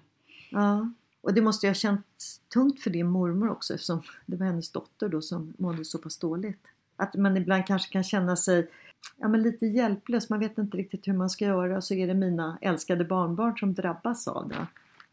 Ja. 0.52 0.90
Och 1.20 1.34
det 1.34 1.40
måste 1.40 1.66
ju 1.66 1.70
ha 1.70 1.74
känts 1.74 2.40
tungt 2.52 2.80
för 2.80 2.90
din 2.90 3.06
mormor 3.06 3.50
också 3.50 3.74
eftersom 3.74 4.02
det 4.26 4.36
var 4.36 4.46
hennes 4.46 4.70
dotter 4.70 5.08
då 5.08 5.22
som 5.22 5.54
mådde 5.58 5.84
så 5.84 5.98
pass 5.98 6.18
dåligt. 6.18 6.66
Att 6.96 7.14
man 7.14 7.36
ibland 7.36 7.66
kanske 7.66 7.92
kan 7.92 8.04
känna 8.04 8.36
sig 8.36 8.70
ja, 9.16 9.28
men 9.28 9.42
lite 9.42 9.66
hjälplös, 9.66 10.30
man 10.30 10.40
vet 10.40 10.58
inte 10.58 10.76
riktigt 10.76 11.08
hur 11.08 11.12
man 11.12 11.30
ska 11.30 11.44
göra 11.44 11.76
och 11.76 11.84
så 11.84 11.94
är 11.94 12.06
det 12.06 12.14
mina 12.14 12.58
älskade 12.60 13.04
barnbarn 13.04 13.58
som 13.58 13.74
drabbas 13.74 14.28
av 14.28 14.48
det, 14.48 14.66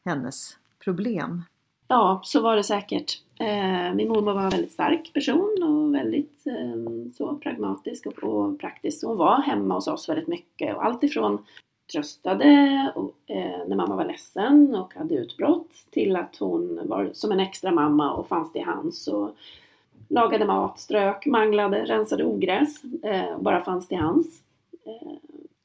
hennes 0.05 0.57
problem. 0.83 1.43
Ja, 1.87 2.21
så 2.23 2.41
var 2.41 2.55
det 2.55 2.63
säkert. 2.63 3.21
Eh, 3.39 3.93
min 3.95 4.07
mormor 4.07 4.33
var 4.33 4.43
en 4.43 4.49
väldigt 4.49 4.71
stark 4.71 5.13
person 5.13 5.63
och 5.63 5.95
väldigt 5.95 6.47
eh, 6.47 7.11
så 7.17 7.35
pragmatisk 7.35 8.05
och, 8.05 8.23
och 8.23 8.59
praktisk. 8.59 9.05
Hon 9.05 9.17
var 9.17 9.41
hemma 9.41 9.73
hos 9.73 9.87
oss 9.87 10.09
väldigt 10.09 10.27
mycket 10.27 10.75
och 10.75 10.85
allt 10.85 11.03
ifrån 11.03 11.45
tröstade 11.91 12.91
och, 12.95 13.15
eh, 13.25 13.67
när 13.67 13.75
mamma 13.75 13.95
var 13.95 14.05
ledsen 14.05 14.75
och 14.75 14.93
hade 14.93 15.15
utbrott 15.15 15.71
till 15.89 16.15
att 16.15 16.37
hon 16.37 16.87
var 16.87 17.09
som 17.13 17.31
en 17.31 17.39
extra 17.39 17.71
mamma 17.71 18.11
och 18.11 18.27
fanns 18.27 18.51
till 18.51 18.63
hands 18.63 19.07
och 19.07 19.35
lagade 20.07 20.45
mat, 20.45 20.79
strök, 20.79 21.25
manglade, 21.25 21.85
rensade 21.85 22.23
ogräs 22.23 22.83
eh, 23.03 23.33
och 23.33 23.43
bara 23.43 23.61
fanns 23.61 23.87
till 23.87 23.97
hands. 23.97 24.41
Eh, 24.85 25.17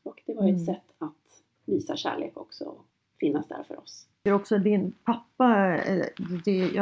och 0.03 0.23
det 0.27 0.35
var 0.35 0.43
ju 0.43 0.49
ett 0.49 0.55
mm. 0.55 0.67
sätt 0.67 0.93
att 0.99 1.43
visa 1.65 1.97
kärlek 1.97 2.37
också 2.37 2.65
och 2.65 2.85
finnas 3.21 3.49
där 3.49 3.63
för 3.69 3.79
oss. 3.79 4.07
Det 4.23 4.31
är 4.31 4.35
också 4.35 4.59
din 4.59 4.93
pappa, 5.05 5.77
eh, 5.77 6.07
det, 6.45 6.79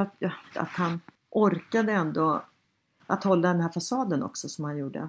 att 0.54 0.68
han 0.68 1.00
orkade 1.30 1.92
ändå 1.92 2.42
att 3.06 3.24
hålla 3.24 3.48
den 3.48 3.60
här 3.60 3.68
fasaden 3.68 4.22
också 4.22 4.48
som 4.48 4.64
han 4.64 4.78
gjorde. 4.78 5.08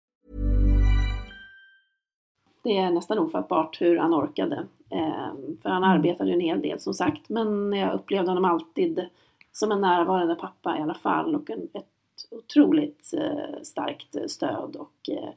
Det 2.63 2.77
är 2.77 2.91
nästan 2.91 3.19
ofattbart 3.19 3.81
hur 3.81 3.97
han 3.97 4.13
orkade. 4.13 4.65
Eh, 4.89 5.33
för 5.61 5.69
han 5.69 5.83
arbetade 5.83 6.29
ju 6.29 6.33
en 6.33 6.41
hel 6.41 6.61
del 6.61 6.79
som 6.79 6.93
sagt. 6.93 7.29
Men 7.29 7.73
jag 7.73 7.93
upplevde 7.93 8.31
honom 8.31 8.45
alltid 8.45 9.05
som 9.51 9.71
en 9.71 9.81
närvarande 9.81 10.35
pappa 10.35 10.77
i 10.77 10.81
alla 10.81 10.93
fall. 10.93 11.35
Och 11.35 11.49
en, 11.49 11.67
ett 11.73 11.85
otroligt 12.31 13.13
eh, 13.13 13.61
starkt 13.63 14.31
stöd 14.31 14.75
och 14.75 15.09
eh, 15.09 15.29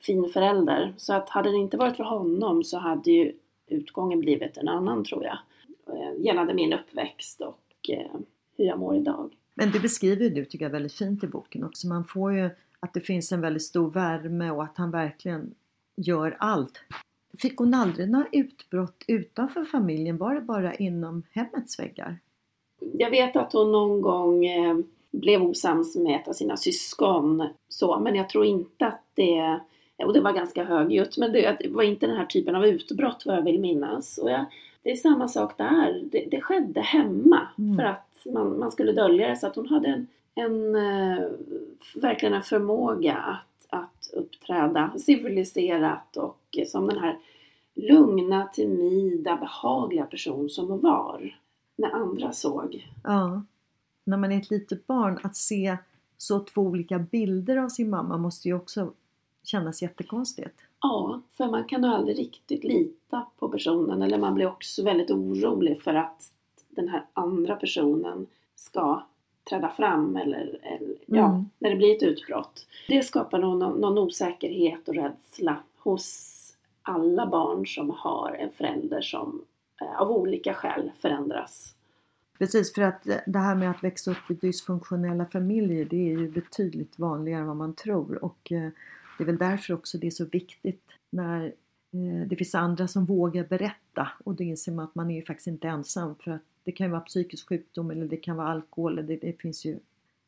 fin 0.00 0.28
förälder. 0.28 0.94
Så 0.96 1.12
att 1.12 1.28
hade 1.28 1.50
det 1.50 1.56
inte 1.56 1.76
varit 1.76 1.96
för 1.96 2.04
honom 2.04 2.64
så 2.64 2.78
hade 2.78 3.10
ju 3.10 3.32
utgången 3.66 4.20
blivit 4.20 4.56
en 4.56 4.68
annan 4.68 5.04
tror 5.04 5.24
jag. 5.24 5.38
Eh, 5.96 6.24
gällande 6.24 6.54
min 6.54 6.72
uppväxt 6.72 7.40
och 7.40 7.90
hur 8.56 8.64
jag 8.64 8.78
mår 8.78 8.96
idag. 8.96 9.30
Men 9.54 9.70
det 9.70 9.80
beskriver 9.80 10.30
du 10.30 10.44
tycker 10.44 10.64
jag 10.64 10.70
väldigt 10.70 10.92
fint 10.92 11.24
i 11.24 11.26
boken 11.26 11.64
också. 11.64 11.86
Man 11.86 12.04
får 12.04 12.32
ju 12.32 12.50
att 12.80 12.94
det 12.94 13.00
finns 13.00 13.32
en 13.32 13.40
väldigt 13.40 13.62
stor 13.62 13.90
värme 13.90 14.50
och 14.50 14.62
att 14.62 14.76
han 14.76 14.90
verkligen 14.90 15.54
gör 16.00 16.36
allt. 16.40 16.80
Fick 17.38 17.58
hon 17.58 17.74
aldrig 17.74 18.10
några 18.10 18.26
utbrott 18.32 19.04
utanför 19.06 19.64
familjen? 19.64 20.16
Var 20.16 20.34
det 20.34 20.40
bara 20.40 20.74
inom 20.74 21.22
hemmets 21.30 21.78
väggar? 21.78 22.18
Jag 22.92 23.10
vet 23.10 23.36
att 23.36 23.52
hon 23.52 23.72
någon 23.72 24.00
gång 24.00 24.46
eh, 24.46 24.78
blev 25.10 25.42
osams 25.42 25.96
med 25.96 26.20
ett 26.20 26.28
av 26.28 26.32
sina 26.32 26.56
syskon. 26.56 27.48
Så, 27.68 28.00
men 28.00 28.14
jag 28.14 28.28
tror 28.28 28.44
inte 28.44 28.86
att 28.86 29.02
det 29.14 29.60
och 30.04 30.12
det 30.12 30.20
var 30.20 30.32
ganska 30.32 30.64
högljutt, 30.64 31.16
men 31.16 31.32
det, 31.32 31.56
det, 31.60 31.68
var 31.68 31.82
inte 31.82 32.06
den 32.06 32.16
här 32.16 32.26
typen 32.26 32.56
av 32.56 32.66
utbrott 32.66 33.22
vad 33.26 33.36
jag 33.36 33.42
vill 33.42 33.60
minnas. 33.60 34.18
Och 34.18 34.30
jag, 34.30 34.44
det 34.82 34.90
är 34.90 34.96
samma 34.96 35.28
sak 35.28 35.58
där, 35.58 36.02
det, 36.12 36.26
det 36.30 36.40
skedde 36.40 36.80
hemma 36.80 37.48
mm. 37.58 37.76
för 37.76 37.84
att 37.84 38.26
man, 38.32 38.58
man, 38.58 38.70
skulle 38.70 38.92
dölja 38.92 39.28
det. 39.28 39.36
Så 39.36 39.46
att 39.46 39.56
hon 39.56 39.68
hade 39.68 39.88
en, 39.88 40.06
en 40.34 40.76
uh, 40.76 41.30
verkligen 41.94 42.34
en 42.34 42.42
förmåga 42.42 43.16
att, 43.16 43.46
att 43.70 44.10
uppträda 44.12 44.92
civiliserat 44.98 46.16
och 46.16 46.58
som 46.66 46.86
den 46.86 46.98
här 46.98 47.18
lugna, 47.74 48.46
timida, 48.46 49.36
behagliga 49.36 50.06
person 50.06 50.50
som 50.50 50.68
hon 50.68 50.80
var 50.80 51.38
när 51.76 51.90
andra 51.90 52.32
såg. 52.32 52.88
Ja, 53.04 53.42
när 54.04 54.16
man 54.16 54.32
är 54.32 54.38
ett 54.38 54.50
litet 54.50 54.86
barn, 54.86 55.18
att 55.22 55.36
se 55.36 55.76
så 56.16 56.40
två 56.40 56.62
olika 56.62 56.98
bilder 56.98 57.56
av 57.56 57.68
sin 57.68 57.90
mamma 57.90 58.18
måste 58.18 58.48
ju 58.48 58.54
också 58.54 58.92
kännas 59.42 59.82
jättekonstigt. 59.82 60.60
Ja, 60.82 61.20
för 61.36 61.46
man 61.46 61.64
kan 61.64 61.84
aldrig 61.84 62.18
riktigt 62.18 62.64
lita 62.64 63.26
på 63.38 63.48
personen 63.48 64.02
eller 64.02 64.18
man 64.18 64.34
blir 64.34 64.46
också 64.46 64.84
väldigt 64.84 65.10
orolig 65.10 65.82
för 65.82 65.94
att 65.94 66.32
den 66.68 66.88
här 66.88 67.04
andra 67.12 67.56
personen 67.56 68.26
ska 68.56 69.02
träda 69.48 69.68
fram 69.68 70.16
eller, 70.16 70.58
eller 70.62 70.96
ja, 71.06 71.28
mm. 71.28 71.50
när 71.58 71.70
det 71.70 71.76
blir 71.76 71.96
ett 71.96 72.02
utbrott. 72.02 72.66
Det 72.88 73.02
skapar 73.02 73.38
någon, 73.38 73.80
någon 73.80 73.98
osäkerhet 73.98 74.88
och 74.88 74.94
rädsla 74.94 75.56
hos 75.78 76.36
alla 76.82 77.26
barn 77.26 77.66
som 77.66 77.90
har 77.90 78.36
en 78.40 78.50
förälder 78.50 79.00
som 79.00 79.44
eh, 79.80 80.00
av 80.00 80.10
olika 80.10 80.54
skäl 80.54 80.90
förändras. 80.98 81.74
Precis, 82.38 82.74
för 82.74 82.82
att 82.82 83.06
det 83.26 83.38
här 83.38 83.54
med 83.54 83.70
att 83.70 83.84
växa 83.84 84.10
upp 84.10 84.30
i 84.30 84.34
dysfunktionella 84.34 85.24
familjer 85.24 85.84
det 85.84 85.96
är 85.96 86.18
ju 86.18 86.30
betydligt 86.30 86.98
vanligare 86.98 87.40
än 87.40 87.46
vad 87.46 87.56
man 87.56 87.74
tror 87.74 88.24
och 88.24 88.52
eh, 88.52 88.70
det 89.18 89.24
är 89.24 89.26
väl 89.26 89.38
därför 89.38 89.74
också 89.74 89.98
det 89.98 90.06
är 90.06 90.10
så 90.10 90.24
viktigt 90.24 90.84
när 91.10 91.44
eh, 91.92 92.26
det 92.26 92.36
finns 92.36 92.54
andra 92.54 92.88
som 92.88 93.04
vågar 93.04 93.44
berätta 93.44 94.08
och 94.24 94.34
då 94.34 94.44
inser 94.44 94.72
man 94.72 94.84
att 94.84 94.94
man 94.94 95.10
är 95.10 95.14
ju 95.14 95.22
faktiskt 95.24 95.46
inte 95.46 95.68
ensam 95.68 96.14
för 96.14 96.30
att 96.30 96.42
det 96.64 96.72
kan 96.72 96.86
ju 96.86 96.90
vara 96.90 97.00
psykisk 97.00 97.48
sjukdom 97.48 97.90
eller 97.90 98.06
det 98.06 98.16
kan 98.16 98.36
vara 98.36 98.48
alkohol, 98.48 98.96
det, 98.96 99.16
det 99.16 99.40
finns 99.40 99.64
ju 99.64 99.78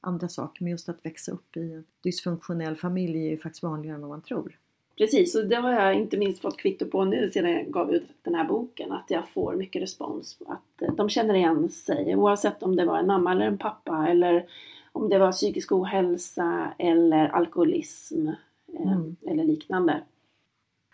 andra 0.00 0.28
saker 0.28 0.64
men 0.64 0.70
just 0.70 0.88
att 0.88 1.06
växa 1.06 1.32
upp 1.32 1.56
i 1.56 1.72
en 1.72 1.84
dysfunktionell 2.02 2.76
familj 2.76 3.26
är 3.26 3.30
ju 3.30 3.38
faktiskt 3.38 3.62
vanligare 3.62 3.94
än 3.94 4.00
vad 4.00 4.10
man 4.10 4.22
tror. 4.22 4.58
Precis, 4.96 5.34
och 5.34 5.46
det 5.46 5.56
har 5.56 5.72
jag 5.72 5.94
inte 5.94 6.16
minst 6.16 6.42
fått 6.42 6.56
kvitto 6.56 6.86
på 6.86 7.04
nu 7.04 7.30
sedan 7.30 7.50
jag 7.50 7.66
gav 7.66 7.94
ut 7.94 8.08
den 8.22 8.34
här 8.34 8.44
boken, 8.44 8.92
att 8.92 9.10
jag 9.10 9.28
får 9.28 9.54
mycket 9.54 9.82
respons. 9.82 10.38
Att 10.46 10.96
de 10.96 11.08
känner 11.08 11.34
igen 11.34 11.68
sig, 11.70 12.16
oavsett 12.16 12.62
om 12.62 12.76
det 12.76 12.84
var 12.84 12.98
en 12.98 13.06
mamma 13.06 13.32
eller 13.32 13.46
en 13.46 13.58
pappa 13.58 14.08
eller 14.08 14.46
om 14.92 15.08
det 15.08 15.18
var 15.18 15.32
psykisk 15.32 15.72
ohälsa 15.72 16.74
eller 16.78 17.28
alkoholism 17.28 18.28
Eh, 18.74 18.92
mm. 18.92 19.16
eller 19.26 19.44
liknande. 19.44 20.00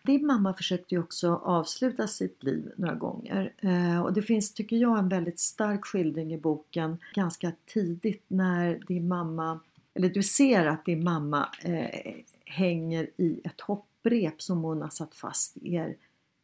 Din 0.02 0.26
mamma 0.26 0.54
försökte 0.54 0.94
ju 0.94 1.00
också 1.00 1.34
avsluta 1.34 2.06
sitt 2.06 2.42
liv 2.42 2.72
några 2.76 2.94
gånger 2.94 3.52
eh, 3.58 4.02
och 4.02 4.12
det 4.12 4.22
finns, 4.22 4.54
tycker 4.54 4.76
jag, 4.76 4.98
en 4.98 5.08
väldigt 5.08 5.38
stark 5.38 5.84
skildring 5.84 6.34
i 6.34 6.38
boken 6.38 6.98
ganska 7.14 7.52
tidigt 7.66 8.24
när 8.28 8.80
din 8.88 9.08
mamma, 9.08 9.60
eller 9.94 10.08
du 10.08 10.22
ser 10.22 10.66
att 10.66 10.84
din 10.84 11.04
mamma 11.04 11.48
eh, 11.62 12.14
hänger 12.44 13.10
i 13.16 13.40
ett 13.44 13.60
hopprep 13.60 14.42
som 14.42 14.62
hon 14.62 14.82
har 14.82 14.88
satt 14.88 15.14
fast 15.14 15.56
i 15.56 15.74
er 15.74 15.96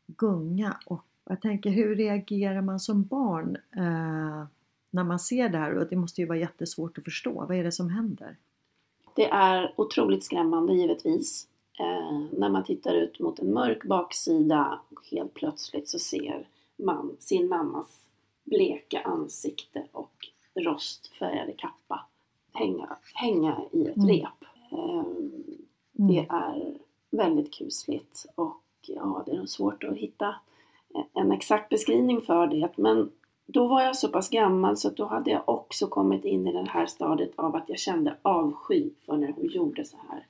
gunga 0.06 0.76
och 0.86 1.04
jag 1.24 1.40
tänker 1.40 1.70
hur 1.70 1.96
reagerar 1.96 2.60
man 2.60 2.80
som 2.80 3.04
barn 3.04 3.56
eh, 3.76 4.44
när 4.90 5.04
man 5.04 5.18
ser 5.18 5.48
det 5.48 5.58
här 5.58 5.74
och 5.74 5.86
det 5.86 5.96
måste 5.96 6.20
ju 6.20 6.26
vara 6.26 6.38
jättesvårt 6.38 6.98
att 6.98 7.04
förstå. 7.04 7.32
Vad 7.48 7.56
är 7.56 7.64
det 7.64 7.72
som 7.72 7.90
händer? 7.90 8.36
Det 9.16 9.26
är 9.26 9.74
otroligt 9.76 10.24
skrämmande 10.24 10.74
givetvis. 10.74 11.48
Eh, 11.78 12.20
när 12.32 12.48
man 12.48 12.64
tittar 12.64 12.94
ut 12.94 13.20
mot 13.20 13.38
en 13.38 13.52
mörk 13.52 13.84
baksida 13.84 14.80
helt 15.10 15.34
plötsligt 15.34 15.88
så 15.88 15.98
ser 15.98 16.48
man 16.76 17.16
sin 17.18 17.48
mammas 17.48 18.06
bleka 18.44 19.00
ansikte 19.00 19.86
och 19.92 20.14
rostfärgade 20.54 21.52
kappa 21.52 22.06
hänga, 22.52 22.96
hänga 23.14 23.60
i 23.72 23.86
ett 23.86 23.96
mm. 23.96 24.08
rep. 24.08 24.44
Eh, 24.72 24.98
mm. 24.98 25.12
Det 25.92 26.26
är 26.28 26.78
väldigt 27.10 27.54
kusligt 27.54 28.26
och 28.34 28.62
ja, 28.86 29.22
det 29.26 29.32
är 29.32 29.46
svårt 29.46 29.84
att 29.84 29.96
hitta 29.96 30.34
en 31.12 31.32
exakt 31.32 31.68
beskrivning 31.68 32.20
för 32.20 32.46
det 32.46 32.70
men 32.76 33.10
då 33.46 33.66
var 33.66 33.82
jag 33.82 33.96
så 33.96 34.08
pass 34.08 34.30
gammal 34.30 34.76
så 34.76 34.88
att 34.88 34.96
då 34.96 35.04
hade 35.04 35.30
jag 35.30 35.48
också 35.48 35.86
kommit 35.86 36.24
in 36.24 36.46
i 36.46 36.52
det 36.52 36.68
här 36.68 36.86
stadiet 36.86 37.32
av 37.36 37.56
att 37.56 37.68
jag 37.68 37.78
kände 37.78 38.16
avsky 38.22 38.90
för 39.06 39.16
när 39.16 39.32
hon 39.32 39.46
gjorde 39.46 39.84
så 39.84 39.96
här. 40.10 40.26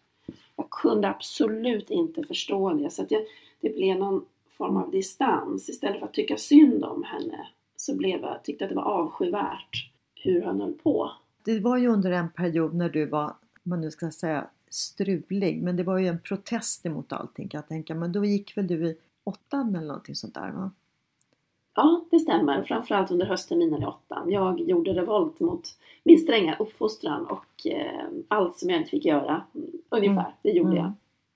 Jag 0.85 0.93
kunde 0.93 1.09
absolut 1.09 1.91
inte 1.91 2.23
förstå 2.23 2.73
det 2.73 2.91
så 2.91 3.03
att 3.03 3.11
jag, 3.11 3.23
det 3.61 3.75
blev 3.75 3.99
någon 3.99 4.25
form 4.51 4.77
av 4.77 4.91
distans. 4.91 5.69
Istället 5.69 5.99
för 5.99 6.07
att 6.07 6.15
tycka 6.15 6.37
synd 6.37 6.85
om 6.85 7.03
henne 7.03 7.49
så 7.77 7.97
blev 7.97 8.21
jag, 8.21 8.45
tyckte 8.45 8.65
att 8.65 8.71
det 8.71 8.77
var 8.77 8.83
avskyvärt 8.83 9.91
hur 10.15 10.43
han 10.43 10.61
höll 10.61 10.73
på. 10.73 11.11
Det 11.45 11.61
var 11.61 11.77
ju 11.77 11.89
under 11.89 12.11
en 12.11 12.31
period 12.31 12.75
när 12.75 12.89
du 12.89 13.07
var, 13.07 13.37
man 13.63 13.81
nu 13.81 13.91
ska 13.91 14.11
säga 14.11 14.47
strulig, 14.71 15.63
men 15.63 15.77
det 15.77 15.83
var 15.83 15.99
ju 15.99 16.07
en 16.07 16.21
protest 16.21 16.87
emot 16.87 17.13
allting 17.13 17.49
kan 17.49 17.59
jag 17.59 17.69
tänka. 17.69 17.95
Men 17.95 18.13
då 18.13 18.25
gick 18.25 18.57
väl 18.57 18.67
du 18.67 18.87
i 18.87 18.97
åttan 19.25 19.77
eller 19.77 19.87
någonting 19.87 20.15
sånt 20.15 20.35
där 20.35 20.51
va? 20.51 20.71
Ja, 21.75 22.05
det 22.11 22.19
stämmer. 22.19 22.63
Framförallt 22.63 23.11
under 23.11 23.27
höstterminen 23.27 23.83
i 23.83 23.87
åttan. 23.87 24.31
Jag 24.31 24.61
gjorde 24.61 24.93
revolt 24.93 25.41
mot 25.41 25.77
min 26.05 26.19
stränga 26.19 26.57
uppfostran 26.59 27.27
och 27.27 27.67
eh, 27.67 28.05
allt 28.29 28.59
som 28.59 28.71
jag 28.71 28.79
inte 28.79 28.91
fick 28.91 29.05
göra. 29.05 29.43
Ungefär, 29.89 30.21
mm. 30.21 30.33
det 30.43 30.51
gjorde 30.51 30.79
mm. 30.79 30.85
jag. 30.85 30.93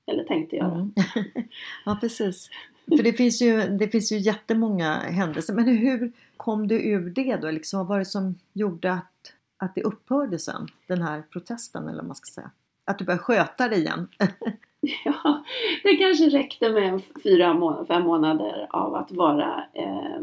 Eller 0.06 0.24
tänkte 0.24 0.56
göra. 0.56 0.74
Mm. 0.74 0.92
ja, 1.84 1.98
precis. 2.00 2.50
För 2.96 3.02
det 3.02 3.12
finns, 3.12 3.42
ju, 3.42 3.60
det 3.62 3.88
finns 3.88 4.12
ju 4.12 4.18
jättemånga 4.18 4.94
händelser. 4.94 5.54
Men 5.54 5.68
hur 5.68 6.12
kom 6.36 6.68
du 6.68 6.82
ur 6.82 7.10
det 7.10 7.36
då? 7.36 7.50
Liksom, 7.50 7.78
vad 7.78 7.86
var 7.86 7.98
det 7.98 8.04
som 8.04 8.34
gjorde 8.52 8.92
att, 8.92 9.32
att 9.56 9.74
det 9.74 9.82
upphörde 9.82 10.38
sen? 10.38 10.68
Den 10.86 11.02
här 11.02 11.22
protesten 11.32 11.88
eller 11.88 11.98
vad 11.98 12.06
man 12.06 12.16
ska 12.16 12.34
säga. 12.34 12.50
Att 12.84 12.98
du 12.98 13.04
började 13.04 13.22
sköta 13.22 13.68
dig 13.68 13.78
igen? 13.78 14.08
Ja, 15.04 15.44
det 15.82 15.96
kanske 15.96 16.28
räckte 16.28 16.68
med 16.68 17.00
fyra, 17.22 17.54
må 17.54 17.84
fem 17.88 18.02
månader 18.02 18.66
av 18.70 18.94
att 18.94 19.12
vara 19.12 19.64
eh, 19.74 20.20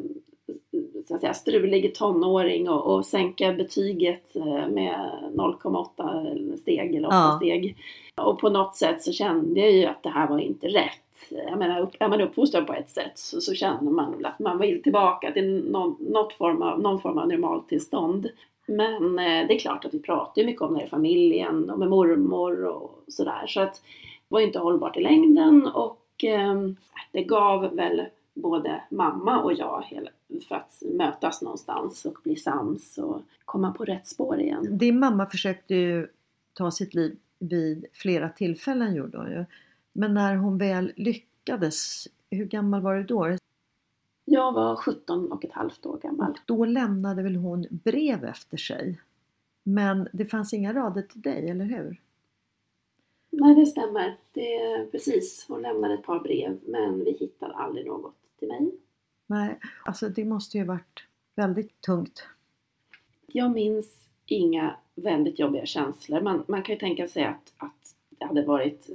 så 1.07 1.15
att 1.15 1.21
säga, 1.21 1.33
strulig 1.33 1.95
tonåring 1.95 2.69
och, 2.69 2.95
och 2.95 3.05
sänka 3.05 3.53
betyget 3.53 4.35
eh, 4.35 4.67
med 4.67 5.11
0,8 5.33 6.57
steg 6.57 6.95
eller 6.95 7.07
8 7.07 7.15
ja. 7.15 7.37
steg. 7.37 7.77
Och 8.21 8.39
på 8.39 8.49
något 8.49 8.75
sätt 8.75 9.03
så 9.03 9.11
kände 9.11 9.59
jag 9.59 9.71
ju 9.71 9.85
att 9.85 10.03
det 10.03 10.09
här 10.09 10.27
var 10.27 10.39
inte 10.39 10.67
rätt. 10.67 11.01
Jag 11.29 11.59
menar, 11.59 11.81
upp, 11.81 11.95
är 11.99 12.07
man 12.07 12.21
uppfostrad 12.21 12.67
på 12.67 12.73
ett 12.73 12.89
sätt 12.89 13.11
så, 13.15 13.41
så 13.41 13.53
känner 13.53 13.91
man 13.91 14.25
att 14.25 14.39
man 14.39 14.57
vill 14.59 14.83
tillbaka 14.83 15.31
till 15.31 15.71
någon, 15.71 16.29
form 16.37 16.61
av, 16.61 16.79
någon 16.79 17.01
form 17.01 17.17
av 17.17 17.27
normaltillstånd. 17.27 18.29
Men 18.67 19.19
eh, 19.19 19.47
det 19.47 19.55
är 19.55 19.59
klart 19.59 19.85
att 19.85 19.93
vi 19.93 19.99
pratar 19.99 20.43
mycket 20.43 20.61
om 20.61 20.73
det 20.73 20.83
i 20.83 20.87
familjen 20.87 21.69
och 21.69 21.79
med 21.79 21.89
mormor 21.89 22.65
och 22.65 23.03
sådär. 23.07 23.45
Så 23.47 23.61
att 23.61 23.81
var 24.35 24.41
inte 24.41 24.59
hållbart 24.59 24.97
i 24.97 25.01
längden 25.01 25.67
och 25.67 26.23
eh, 26.23 26.55
det 27.11 27.23
gav 27.23 27.75
väl 27.75 28.05
både 28.33 28.81
mamma 28.89 29.43
och 29.43 29.53
jag 29.53 29.85
för 30.47 30.55
att 30.55 30.81
mötas 30.81 31.41
någonstans 31.41 32.05
och 32.05 32.17
bli 32.23 32.35
sams 32.35 32.97
och 32.97 33.21
komma 33.45 33.71
på 33.71 33.85
rätt 33.85 34.07
spår 34.07 34.39
igen. 34.39 34.77
Din 34.77 34.99
mamma 34.99 35.25
försökte 35.25 35.75
ju 35.75 36.07
ta 36.53 36.71
sitt 36.71 36.93
liv 36.93 37.17
vid 37.39 37.85
flera 37.93 38.29
tillfällen 38.29 38.95
gjorde 38.95 39.17
hon 39.17 39.31
ju. 39.31 39.45
Men 39.93 40.13
när 40.13 40.35
hon 40.35 40.57
väl 40.57 40.93
lyckades 40.95 42.07
hur 42.29 42.45
gammal 42.45 42.81
var 42.81 42.95
du 42.95 43.03
då? 43.03 43.37
Jag 44.25 44.51
var 44.51 44.75
17 44.75 45.31
och 45.31 45.45
ett 45.45 45.53
halvt 45.53 45.85
år 45.85 45.97
gammal. 45.97 46.31
Och 46.31 46.37
då 46.45 46.65
lämnade 46.65 47.23
väl 47.23 47.35
hon 47.35 47.67
brev 47.69 48.25
efter 48.25 48.57
sig? 48.57 49.01
Men 49.63 50.07
det 50.13 50.25
fanns 50.25 50.53
inga 50.53 50.73
rader 50.73 51.01
till 51.01 51.21
dig, 51.21 51.49
eller 51.49 51.65
hur? 51.65 52.01
Nej, 53.39 53.55
det 53.55 53.65
stämmer. 53.65 54.17
Det 54.33 54.55
är 54.55 54.85
precis. 54.85 55.45
Hon 55.47 55.61
lämnade 55.61 55.93
ett 55.93 56.03
par 56.03 56.19
brev 56.19 56.59
men 56.65 57.03
vi 57.03 57.11
hittade 57.11 57.53
aldrig 57.53 57.85
något 57.85 58.15
till 58.39 58.47
mig. 58.47 58.71
Nej, 59.27 59.59
alltså 59.85 60.09
det 60.09 60.25
måste 60.25 60.57
ju 60.57 60.63
varit 60.63 61.03
väldigt 61.35 61.81
tungt. 61.81 62.27
Jag 63.27 63.51
minns 63.51 64.07
inga 64.25 64.75
väldigt 64.95 65.39
jobbiga 65.39 65.65
känslor. 65.65 66.21
Man, 66.21 66.43
man 66.47 66.63
kan 66.63 66.75
ju 66.75 66.79
tänka 66.79 67.07
sig 67.07 67.23
att, 67.23 67.53
att 67.57 67.95
det 68.09 68.25
hade 68.25 68.45
varit 68.45 68.89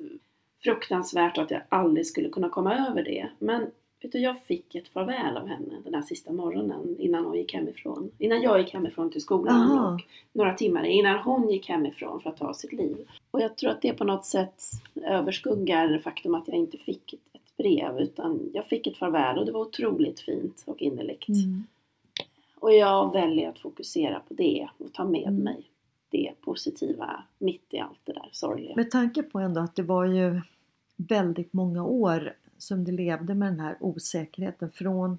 fruktansvärt 0.58 1.38
och 1.38 1.44
att 1.44 1.50
jag 1.50 1.62
aldrig 1.68 2.06
skulle 2.06 2.28
kunna 2.28 2.48
komma 2.48 2.88
över 2.88 3.04
det. 3.04 3.28
Men 3.38 3.70
vet 4.02 4.12
du, 4.12 4.18
jag 4.18 4.42
fick 4.42 4.74
ett 4.74 4.88
farväl 4.88 5.36
av 5.36 5.46
henne 5.46 5.74
den 5.84 5.92
där 5.92 6.02
sista 6.02 6.32
morgonen 6.32 6.96
innan 6.98 7.24
hon 7.24 7.36
gick 7.36 7.54
hemifrån. 7.54 8.10
Innan 8.18 8.42
jag 8.42 8.60
gick 8.60 8.72
hemifrån 8.72 9.10
till 9.10 9.20
skolan 9.20 9.54
Aha. 9.54 9.94
och 9.94 10.00
några 10.32 10.54
timmar 10.54 10.84
innan 10.84 11.18
hon 11.18 11.50
gick 11.50 11.68
hemifrån 11.68 12.20
för 12.20 12.30
att 12.30 12.36
ta 12.36 12.54
sitt 12.54 12.72
liv. 12.72 12.96
Och 13.30 13.40
jag 13.40 13.56
tror 13.56 13.70
att 13.70 13.82
det 13.82 13.92
på 13.92 14.04
något 14.04 14.26
sätt 14.26 14.62
överskuggar 15.02 15.88
det 15.88 15.98
faktum 15.98 16.34
att 16.34 16.48
jag 16.48 16.56
inte 16.56 16.78
fick 16.78 17.12
ett, 17.12 17.20
brev 17.56 17.98
utan 17.98 18.50
jag 18.54 18.66
fick 18.66 18.86
ett 18.86 18.96
farväl 18.96 19.38
och 19.38 19.46
det 19.46 19.52
var 19.52 19.60
otroligt 19.60 20.20
fint 20.20 20.64
och 20.66 20.82
innerligt. 20.82 21.28
Mm. 21.28 21.64
Och 22.60 22.72
jag 22.72 23.12
väljer 23.12 23.48
att 23.48 23.58
fokusera 23.58 24.20
på 24.28 24.34
det 24.34 24.68
och 24.78 24.92
ta 24.92 25.04
med 25.04 25.28
Mm. 25.28 25.44
mig 25.44 25.70
det 26.10 26.32
positiva 26.40 27.22
mitt 27.38 27.66
i 27.70 27.78
allt 27.78 28.00
det 28.04 28.12
där 28.12 28.28
sorgliga. 28.32 28.76
Med 28.76 28.90
tanke 28.90 29.22
på 29.22 29.38
ändå 29.38 29.60
att 29.60 29.76
det 29.76 29.82
var 29.82 30.04
ju 30.04 30.40
väldigt 30.96 31.52
många 31.52 31.84
år 31.84 32.32
som 32.60 32.84
du 32.84 32.92
levde 32.92 33.34
med 33.34 33.48
den 33.52 33.60
här 33.60 33.76
osäkerheten 33.80 34.70
från 34.70 35.18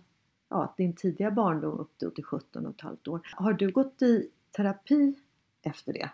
ja, 0.49 0.73
din 0.77 0.93
tidiga 0.95 1.31
barndom 1.31 1.79
upp 1.79 1.97
till- 2.15 2.23
17 2.23 2.65
och 2.65 2.75
ett 2.75 2.81
halvt 2.81 3.07
år. 3.07 3.21
Har 3.35 3.53
du 3.53 3.71
gått 3.71 4.01
i 4.01 4.29
terapi 4.55 5.13
efter 5.63 5.93
det? 5.93 6.09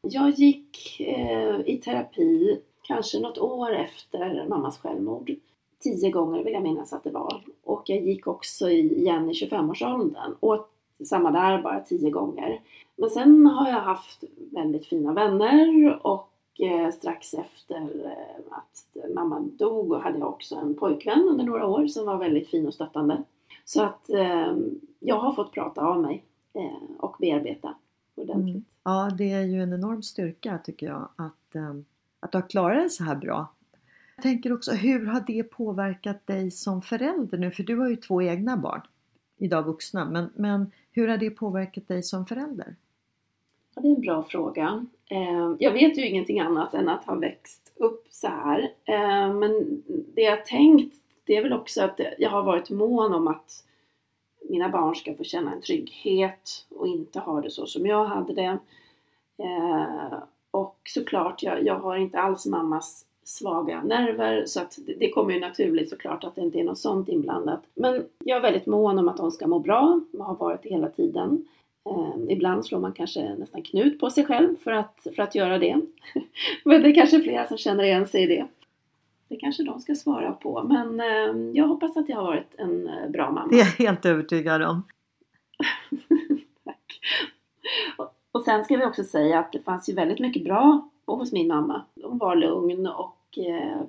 Jag 0.00 0.30
gick 0.30 1.00
eh, 1.00 1.60
i 1.66 1.80
terapi 1.84 2.60
kanske 2.82 3.20
något 3.20 3.38
år 3.38 3.72
efter 3.72 4.48
mammas 4.48 4.78
självmord. 4.78 5.30
Tio 5.78 6.10
gånger 6.10 6.44
vill 6.44 6.52
jag 6.52 6.62
minnas 6.62 6.92
att 6.92 7.04
det 7.04 7.10
var. 7.10 7.44
Och 7.62 7.82
jag 7.86 8.02
gick 8.02 8.26
också 8.26 8.70
igen 8.70 9.30
i 9.30 9.32
25-årsåldern. 9.32 10.34
Och 10.40 10.68
samma 11.04 11.30
där, 11.30 11.62
bara 11.62 11.80
tio 11.80 12.10
gånger. 12.10 12.60
Men 12.96 13.10
sen 13.10 13.46
har 13.46 13.68
jag 13.68 13.80
haft 13.80 14.24
väldigt 14.52 14.86
fina 14.86 15.12
vänner 15.12 16.06
och 16.06 16.30
strax 16.94 17.34
efter 17.34 18.06
eh, 18.06 18.56
att 18.56 19.12
mamma 19.14 19.40
dog 19.40 19.92
och 19.92 20.00
hade 20.00 20.18
jag 20.18 20.28
också 20.28 20.54
en 20.54 20.74
pojkvän 20.74 21.28
under 21.28 21.44
några 21.44 21.66
år 21.66 21.86
som 21.86 22.06
var 22.06 22.16
väldigt 22.16 22.48
fin 22.48 22.66
och 22.66 22.74
stöttande. 22.74 23.22
Så 23.64 23.82
att 23.82 24.10
eh, 24.10 24.56
jag 24.98 25.18
har 25.18 25.32
fått 25.32 25.52
prata 25.52 25.80
av 25.80 26.02
mig 26.02 26.24
eh, 26.52 26.96
och 26.98 27.16
bearbeta 27.20 27.74
ordentligt. 28.14 28.54
Mm. 28.54 28.64
Ja, 28.84 29.10
det 29.18 29.32
är 29.32 29.42
ju 29.42 29.62
en 29.62 29.72
enorm 29.72 30.02
styrka 30.02 30.58
tycker 30.64 30.86
jag 30.86 31.08
att, 31.16 31.54
eh, 31.54 31.74
att 32.20 32.32
du 32.32 32.38
har 32.38 32.48
klarat 32.48 32.82
det 32.84 32.90
så 32.90 33.04
här 33.04 33.16
bra. 33.16 33.52
Jag 34.16 34.22
tänker 34.22 34.52
också, 34.52 34.72
hur 34.72 35.06
har 35.06 35.24
det 35.26 35.42
påverkat 35.42 36.26
dig 36.26 36.50
som 36.50 36.82
förälder 36.82 37.38
nu? 37.38 37.50
För 37.50 37.62
du 37.62 37.78
har 37.78 37.88
ju 37.88 37.96
två 37.96 38.22
egna 38.22 38.56
barn, 38.56 38.82
idag 39.36 39.62
vuxna, 39.62 40.04
men, 40.04 40.30
men 40.34 40.70
hur 40.92 41.08
har 41.08 41.16
det 41.16 41.30
påverkat 41.30 41.88
dig 41.88 42.02
som 42.02 42.26
förälder? 42.26 42.76
Ja, 43.74 43.82
det 43.82 43.88
är 43.88 43.94
en 43.94 44.00
bra 44.00 44.22
fråga. 44.22 44.86
Eh, 45.10 45.54
Jag 45.58 45.72
vet 45.72 45.98
ju 45.98 46.06
ingenting 46.08 46.40
annat 46.40 46.74
än 46.74 46.88
att 46.88 47.04
ha 47.04 47.14
växt 47.14 47.72
upp 47.76 48.06
så 48.10 48.28
här. 48.28 48.72
Eh, 48.84 49.34
Men 49.34 49.82
det 50.14 50.22
jag 50.22 50.46
tänkt, 50.46 50.94
det 51.24 51.36
är 51.36 51.42
väl 51.42 51.52
också 51.52 51.82
att 51.82 52.00
jag 52.18 52.30
har 52.30 52.42
varit 52.42 52.70
mån 52.70 53.14
om 53.14 53.28
att 53.28 53.64
mina 54.48 54.68
barn 54.68 54.94
ska 54.94 55.14
få 55.14 55.24
känna 55.24 55.52
en 55.52 55.60
trygghet 55.60 56.66
och 56.70 56.86
inte 56.86 57.18
ha 57.18 57.40
det 57.40 57.50
så 57.50 57.66
som 57.66 57.86
jag 57.86 58.04
hade 58.04 58.32
det. 58.34 58.58
Eh, 59.38 60.18
Och 60.50 60.76
såklart, 60.88 61.42
jag, 61.42 61.62
jag 61.66 61.74
har 61.78 61.96
inte 61.96 62.18
alls 62.18 62.46
mammas 62.46 63.06
svaga 63.24 63.82
nerver 63.82 64.44
så 64.46 64.60
att 64.60 64.78
det, 64.86 64.94
det 64.94 65.10
kommer 65.10 65.34
ju 65.34 65.40
naturligt 65.40 65.90
såklart 65.90 66.24
att 66.24 66.34
det 66.34 66.40
inte 66.42 66.58
är 66.60 66.64
något 66.64 66.78
sånt 66.78 67.08
inblandat. 67.08 67.60
Men 67.74 68.04
jag 68.24 68.36
är 68.36 68.42
väldigt 68.42 68.66
mån 68.66 68.98
om 68.98 69.08
att 69.08 69.16
de 69.16 69.30
ska 69.30 69.46
må 69.46 69.58
bra 69.58 70.00
och 70.18 70.24
har 70.24 70.34
varit 70.34 70.62
det 70.62 70.68
hela 70.68 70.88
tiden. 70.88 71.48
Eh, 71.86 72.32
ibland 72.32 72.66
slår 72.66 72.80
man 72.80 72.92
kanske 72.92 73.34
nästan 73.34 73.62
knut 73.62 74.00
på 74.00 74.10
sig 74.10 74.24
själv 74.24 74.56
för 74.56 74.70
att, 74.70 75.06
för 75.16 75.22
att 75.22 75.34
göra 75.34 75.58
det. 75.58 75.80
men 76.64 76.82
det 76.82 76.88
är 76.88 76.94
kanske 76.94 77.20
flera 77.20 77.48
som 77.48 77.58
känner 77.58 77.84
igen 77.84 78.08
sig 78.08 78.22
i 78.22 78.26
det. 78.26 78.46
Det 79.28 79.36
kanske 79.36 79.62
de 79.62 79.80
ska 79.80 79.94
svara 79.94 80.32
på. 80.32 80.62
Men 80.62 81.00
eh, 81.00 81.56
jag 81.56 81.66
hoppas 81.66 81.96
att 81.96 82.08
jag 82.08 82.16
har 82.16 82.24
varit 82.24 82.54
en 82.58 82.88
eh, 82.88 83.10
bra 83.10 83.30
mamma. 83.30 83.48
Det 83.50 83.56
är 83.56 83.58
jag 83.58 83.86
helt 83.86 84.06
övertygad 84.06 84.62
om. 84.62 84.82
Tack. 86.64 87.00
Och, 88.32 88.42
sen 88.42 88.64
ska 88.64 88.76
vi 88.76 88.84
också 88.84 89.04
säga 89.04 89.38
att 89.38 89.52
det 89.52 89.60
fanns 89.60 89.88
ju 89.88 89.94
väldigt 89.94 90.18
mycket 90.18 90.44
bra 90.44 90.88
hos 91.06 91.32
min 91.32 91.48
mamma. 91.48 91.82
Hon 92.02 92.18
var 92.18 92.36
lugn 92.36 92.86
och 92.86 93.12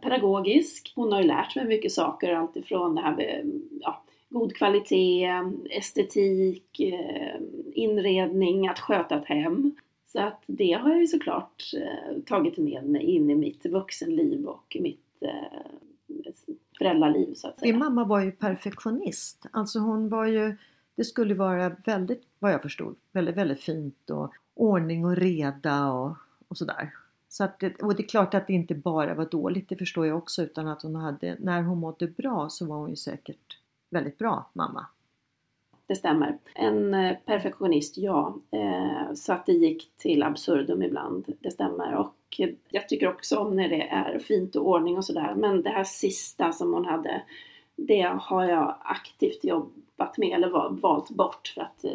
pedagogisk. 0.01 0.93
Hon 0.95 1.11
har 1.11 1.21
ju 1.21 1.27
lärt 1.27 1.55
mig 1.55 1.65
mycket 1.65 1.91
saker, 1.91 2.33
alltifrån 2.33 2.95
det 2.95 3.01
här 3.01 3.15
med 3.15 3.61
ja, 3.81 4.01
god 4.29 4.55
kvalitet, 4.55 5.29
estetik, 5.69 6.79
eh, 6.79 7.41
inredning, 7.73 8.67
att 8.67 8.79
sköta 8.79 9.19
ett 9.19 9.25
hem. 9.25 9.75
Så 10.05 10.19
att 10.19 10.43
det 10.45 10.71
har 10.71 10.89
jag 10.89 10.99
ju 10.99 11.07
såklart 11.07 11.63
eh, 11.77 12.21
tagit 12.25 12.57
med 12.57 12.83
mig 12.83 13.01
in 13.01 13.29
i 13.29 13.35
mitt 13.35 13.65
vuxenliv 13.65 14.45
och 14.45 14.77
mitt 14.79 15.21
eh, 15.21 15.71
föräldraliv 16.77 17.33
så 17.33 17.47
att 17.47 17.59
säga. 17.59 17.71
Din 17.71 17.79
mamma 17.79 18.05
var 18.05 18.21
ju 18.21 18.31
perfektionist. 18.31 19.45
Alltså 19.51 19.79
hon 19.79 20.09
var 20.09 20.25
ju, 20.25 20.55
det 20.95 21.03
skulle 21.03 21.33
vara 21.33 21.75
väldigt, 21.85 22.23
vad 22.39 22.51
jag 22.51 22.61
förstod, 22.61 22.95
väldigt, 23.11 23.35
väldigt 23.35 23.61
fint 23.61 24.09
och 24.09 24.33
ordning 24.53 25.05
och 25.05 25.15
reda 25.15 25.91
och, 25.91 26.15
och 26.47 26.57
sådär. 26.57 26.93
Så 27.29 27.43
att 27.43 27.59
det, 27.59 27.81
och 27.81 27.95
det 27.95 28.03
är 28.03 28.07
klart 28.07 28.33
att 28.33 28.47
det 28.47 28.53
inte 28.53 28.75
bara 28.75 29.13
var 29.13 29.25
dåligt, 29.25 29.69
det 29.69 29.75
förstår 29.75 30.07
jag 30.07 30.17
också, 30.17 30.43
utan 30.43 30.67
att 30.67 30.81
hon 30.81 30.95
hade, 30.95 31.37
när 31.39 31.61
hon 31.61 31.77
mådde 31.79 32.07
bra 32.07 32.49
så 32.49 32.65
var 32.65 32.77
hon 32.77 32.89
ju 32.89 32.95
säkert 32.95 33.56
väldigt 33.89 34.17
bra 34.17 34.49
mamma. 34.53 34.85
Det 35.87 35.95
stämmer. 35.95 36.37
En 36.55 36.93
eh, 36.93 37.17
perfektionist, 37.25 37.97
ja. 37.97 38.37
Eh, 38.51 39.13
så 39.13 39.33
att 39.33 39.45
det 39.45 39.53
gick 39.53 39.91
till 39.97 40.23
absurdum 40.23 40.81
ibland. 40.81 41.25
Det 41.39 41.51
stämmer. 41.51 41.95
Och 41.95 42.41
jag 42.69 42.89
tycker 42.89 43.07
också 43.07 43.37
om 43.37 43.55
när 43.55 43.69
det 43.69 43.81
är 43.81 44.19
fint 44.19 44.55
och 44.55 44.67
ordning 44.67 44.97
och 44.97 45.05
sådär. 45.05 45.33
Men 45.35 45.61
det 45.61 45.69
här 45.69 45.83
sista 45.83 46.51
som 46.51 46.73
hon 46.73 46.85
hade, 46.85 47.21
det 47.75 48.01
har 48.19 48.45
jag 48.45 48.75
aktivt 48.81 49.43
jobbat 49.43 50.17
med 50.17 50.35
eller 50.35 50.69
valt 50.69 51.09
bort 51.09 51.51
för 51.55 51.61
att 51.61 51.83
eh, 51.83 51.91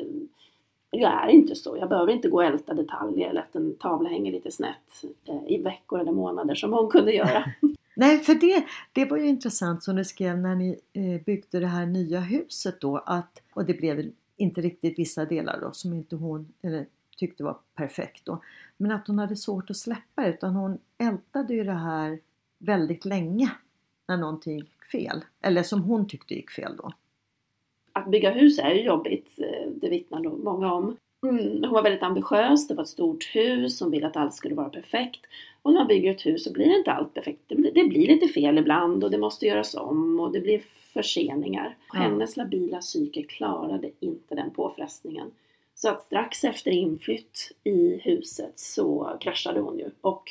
jag 0.90 1.24
är 1.24 1.28
inte 1.28 1.55
så. 1.55 1.76
Jag 1.76 1.88
behöver 1.88 2.12
inte 2.12 2.28
gå 2.28 2.37
och 2.37 2.44
älta 2.44 2.74
detaljer 2.74 3.31
eller 3.31 3.40
att 3.40 3.57
en 3.57 3.74
tavla 3.74 4.09
hänger 4.09 4.33
lite 4.33 4.50
snett 4.50 5.05
i 5.46 5.59
veckor 5.62 6.00
eller 6.00 6.12
månader 6.12 6.55
som 6.55 6.72
hon 6.72 6.90
kunde 6.90 7.12
göra. 7.12 7.44
Nej, 8.03 8.19
för 8.19 8.35
det, 8.35 8.65
det 8.93 9.05
var 9.05 9.17
ju 9.17 9.29
intressant 9.29 9.83
som 9.83 9.97
du 9.97 10.05
skrev 10.05 10.38
när 10.38 10.55
ni 10.55 10.81
eh, 10.93 11.25
byggde 11.25 11.61
det 11.61 11.67
här 11.67 11.87
nya 11.87 12.21
huset 12.21 12.81
då 12.81 12.99
att, 12.99 13.43
och 13.55 13.65
det 13.65 13.75
blev 13.75 14.12
inte 14.37 14.61
riktigt 14.61 14.99
vissa 14.99 15.25
delar 15.25 15.61
då 15.61 15.73
som 15.73 15.93
inte 15.93 16.17
hon 16.17 16.53
eller, 16.62 16.87
tyckte 17.17 17.45
var 17.45 17.59
perfekt 17.75 18.25
då. 18.25 18.43
Men 18.77 18.91
att 18.91 19.07
hon 19.07 19.19
hade 19.19 19.37
svårt 19.37 19.71
att 19.71 19.77
släppa 19.77 20.23
det 20.23 20.29
utan 20.29 20.55
hon 20.55 20.79
ältade 20.99 21.55
ju 21.55 21.65
det 21.65 21.73
här 21.73 22.21
väldigt 22.59 23.05
länge 23.05 23.51
när 24.09 24.17
någonting 24.17 24.59
gick 24.59 24.85
fel. 24.93 25.25
Eller 25.41 25.62
som 25.62 25.83
hon 25.83 26.09
tyckte 26.09 26.35
gick 26.35 26.51
fel 26.51 26.77
då. 26.77 26.93
att 27.93 28.11
bygga 28.11 28.31
hus 28.31 28.59
är 28.59 28.71
ju 28.71 28.83
jobbigt, 28.83 29.38
eh, 29.38 29.71
det 29.71 29.88
vittnar 29.88 30.21
nog 30.21 30.45
många 30.45 30.73
om. 30.73 30.97
Mm, 31.26 31.64
hon 31.64 31.70
var 31.72 31.82
väldigt 31.82 32.02
ambitiös, 32.02 32.68
det 32.68 32.74
var 32.74 32.82
ett 32.82 32.88
stort 32.88 33.24
hus, 33.35 33.80
hon 33.80 33.90
ville 33.90 34.06
att 34.06 34.16
allt 34.16 34.35
skulle 34.35 34.54
vara 34.54 34.68
perfekt. 34.68 35.20
Och 35.62 35.72
när 35.72 35.80
man 35.80 35.88
bygger 35.88 36.11
ett 36.11 36.26
hus 36.26 36.44
så 36.44 36.52
blir 36.52 36.78
inte 36.78 36.92
allt 36.92 37.14
perfekt. 37.14 37.40
Det 37.46 37.54
blir, 37.54 37.72
det 37.72 37.85
blir 37.85 38.06
lite 38.06 38.28
fel 38.28 38.58
ibland 38.58 39.04
och 39.04 39.11
det 39.11 39.18
måste 39.18 39.46
göras 39.46 39.74
om 39.74 40.20
och 40.20 40.32
det 40.32 40.40
blir 40.40 40.62
förseningar. 40.92 41.76
Ja. 41.92 41.98
Hennes 41.98 42.37
labila 42.37 42.78
psyke 42.80 43.22
klarade 43.22 43.90
inte 44.00 44.35
den 44.35 44.50
påfrestningen. 44.50 45.30
Så 45.74 45.88
att 45.88 46.02
strax 46.02 46.44
efter 46.44 46.70
inflytt 46.70 47.52
i 47.64 47.96
huset 47.96 48.58
så 48.58 49.16
kraschade 49.20 49.61
hon 49.61 49.78
ju. 49.78 49.90
Och 50.00 50.22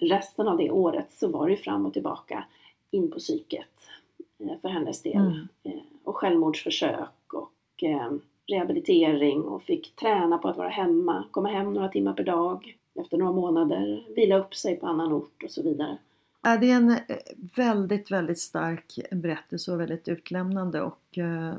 resten 0.00 0.48
av 0.48 0.56
det 0.56 0.70
året 0.70 1.12
så 1.12 1.28
var 1.28 1.46
det 1.46 1.50
ju 1.50 1.56
fram 1.56 1.86
och 1.86 1.92
tillbaka 1.92 2.44
in 2.90 3.10
på 3.10 3.18
psyket 3.18 3.66
eh, 4.44 4.60
för 4.60 4.68
hennes 4.68 5.02
del. 5.02 5.16
Mm. 5.16 5.48
Eh, 5.62 5.82
Och 6.04 6.16
självmordsförsök 6.16 7.34
och 7.34 7.82
eh, 7.82 8.12
rehabilitering 8.48 9.42
och 9.42 9.62
fick 9.62 9.96
träna 9.96 10.38
på 10.38 10.48
att 10.48 10.56
vara 10.56 10.68
hemma, 10.68 11.24
komma 11.30 11.48
hem 11.48 11.74
några 11.74 11.88
timmar 11.88 12.12
per 12.12 12.24
dag 12.24 12.76
efter 13.00 13.16
några 13.16 13.32
månader, 13.32 14.06
vila 14.16 14.38
upp 14.38 14.54
sig 14.54 14.76
på 14.76 14.86
annan 14.86 15.12
ort 15.12 15.42
och 15.44 15.50
så 15.50 15.62
vidare. 15.62 15.98
Ja, 16.42 16.56
det 16.56 16.70
är 16.70 16.76
en 16.76 16.90
eh, 16.90 16.98
väldigt, 17.56 18.10
väldigt 18.10 18.38
stark 18.38 18.98
berättelse 19.10 19.72
och 19.72 19.80
väldigt 19.80 20.08
utlämnande 20.08 20.82
och 20.82 21.18
eh, 21.18 21.54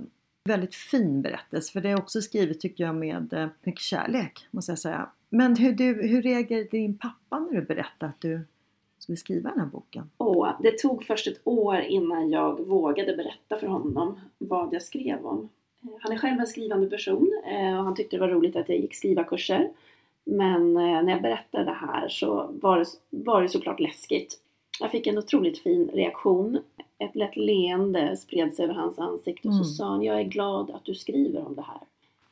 väldigt 0.49 0.75
fin 0.75 1.21
berättelse. 1.21 1.71
För 1.71 1.81
det 1.81 1.89
är 1.89 1.97
också 1.97 2.21
skrivet 2.21 2.59
tycker 2.59 2.83
jag 2.83 2.95
med 2.95 3.33
eh, 3.33 3.47
mycket 3.63 3.81
kärlek 3.81 4.47
måste 4.51 4.71
jag 4.71 4.79
säga. 4.79 5.09
Men 5.29 5.55
hur, 5.55 5.73
du, 5.73 6.07
hur 6.07 6.21
reagerade 6.21 6.67
din 6.71 6.97
pappa 6.97 7.39
när 7.39 7.61
du 7.61 7.65
berättade 7.65 8.09
att 8.09 8.21
du 8.21 8.41
skulle 8.99 9.17
skriva 9.17 9.49
den 9.49 9.59
här 9.59 9.67
boken? 9.67 10.09
Och 10.17 10.47
det 10.59 10.77
tog 10.77 11.03
först 11.03 11.27
ett 11.27 11.41
år 11.43 11.79
innan 11.79 12.29
jag 12.29 12.67
vågade 12.67 13.15
berätta 13.15 13.57
för 13.57 13.67
honom 13.67 14.19
vad 14.37 14.73
jag 14.73 14.81
skrev 14.81 15.25
om. 15.25 15.49
Han 16.01 16.11
är 16.11 16.17
själv 16.17 16.39
en 16.39 16.47
skrivande 16.47 16.87
person 16.87 17.31
eh, 17.45 17.77
och 17.79 17.83
han 17.83 17.95
tyckte 17.95 18.15
det 18.15 18.19
var 18.21 18.27
roligt 18.27 18.55
att 18.55 18.69
jag 18.69 18.77
gick 18.77 18.95
skrivarkurser. 18.95 19.69
Men 20.23 20.77
eh, 20.77 21.03
när 21.03 21.09
jag 21.11 21.21
berättade 21.21 21.63
det 21.63 21.77
här 21.81 22.09
så 22.09 22.49
var 22.61 22.79
det, 22.79 22.85
var 23.09 23.41
det 23.41 23.49
såklart 23.49 23.79
läskigt. 23.79 24.39
Jag 24.79 24.91
fick 24.91 25.07
en 25.07 25.17
otroligt 25.17 25.59
fin 25.59 25.89
reaktion. 25.93 26.59
Ett 26.97 27.15
lätt 27.15 27.35
leende 27.37 28.17
spred 28.17 28.53
sig 28.53 28.65
över 28.65 28.73
hans 28.73 28.99
ansikte 28.99 29.47
och 29.47 29.53
så 29.53 29.59
Mm. 29.61 29.73
sa 29.73 29.85
han, 29.85 30.03
jag 30.03 30.19
är 30.19 30.23
glad 30.23 30.71
att 30.71 30.85
du 30.85 30.95
skriver 30.95 31.45
om 31.47 31.55
det 31.55 31.61
här. 31.67 31.79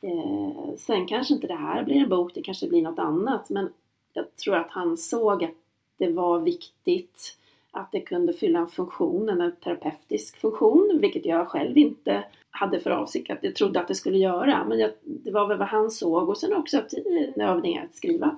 Eh, 0.00 0.74
sen 0.76 1.06
kanske 1.06 1.34
inte 1.34 1.46
det 1.46 1.54
här 1.54 1.82
blir 1.82 1.96
en 1.96 2.08
bok, 2.08 2.34
det 2.34 2.42
kanske 2.42 2.68
blir 2.68 2.82
något 2.82 2.98
annat. 2.98 3.50
Men 3.50 3.72
jag 4.12 4.36
tror 4.36 4.56
att 4.56 4.70
han 4.70 4.96
såg 4.96 5.44
att 5.44 5.50
det 5.96 6.08
var 6.12 6.38
viktigt 6.40 7.36
att 7.70 7.92
det 7.92 8.00
kunde 8.00 8.32
fylla 8.32 8.58
en 8.58 8.68
funktion, 8.68 9.28
en 9.28 9.52
terapeutisk 9.52 10.40
funktion, 10.40 10.98
vilket 11.00 11.26
jag 11.26 11.48
själv 11.48 11.78
inte 11.78 12.24
hade 12.50 12.80
för 12.80 12.90
avsikt 12.90 13.30
att 13.30 13.38
jag 13.40 13.54
trodde 13.54 13.80
att 13.80 13.88
det 13.88 13.94
skulle 13.94 14.18
göra. 14.18 14.64
Men 14.64 14.78
jag, 14.78 14.90
det 15.04 15.30
var 15.30 15.48
väl 15.48 15.58
vad 15.58 15.68
han 15.68 15.90
såg 15.90 16.28
och 16.28 16.38
sen 16.38 16.52
också 16.52 16.78
att, 16.78 16.94
övningar 17.36 17.84
att 17.84 17.96
skriva. 17.96 18.36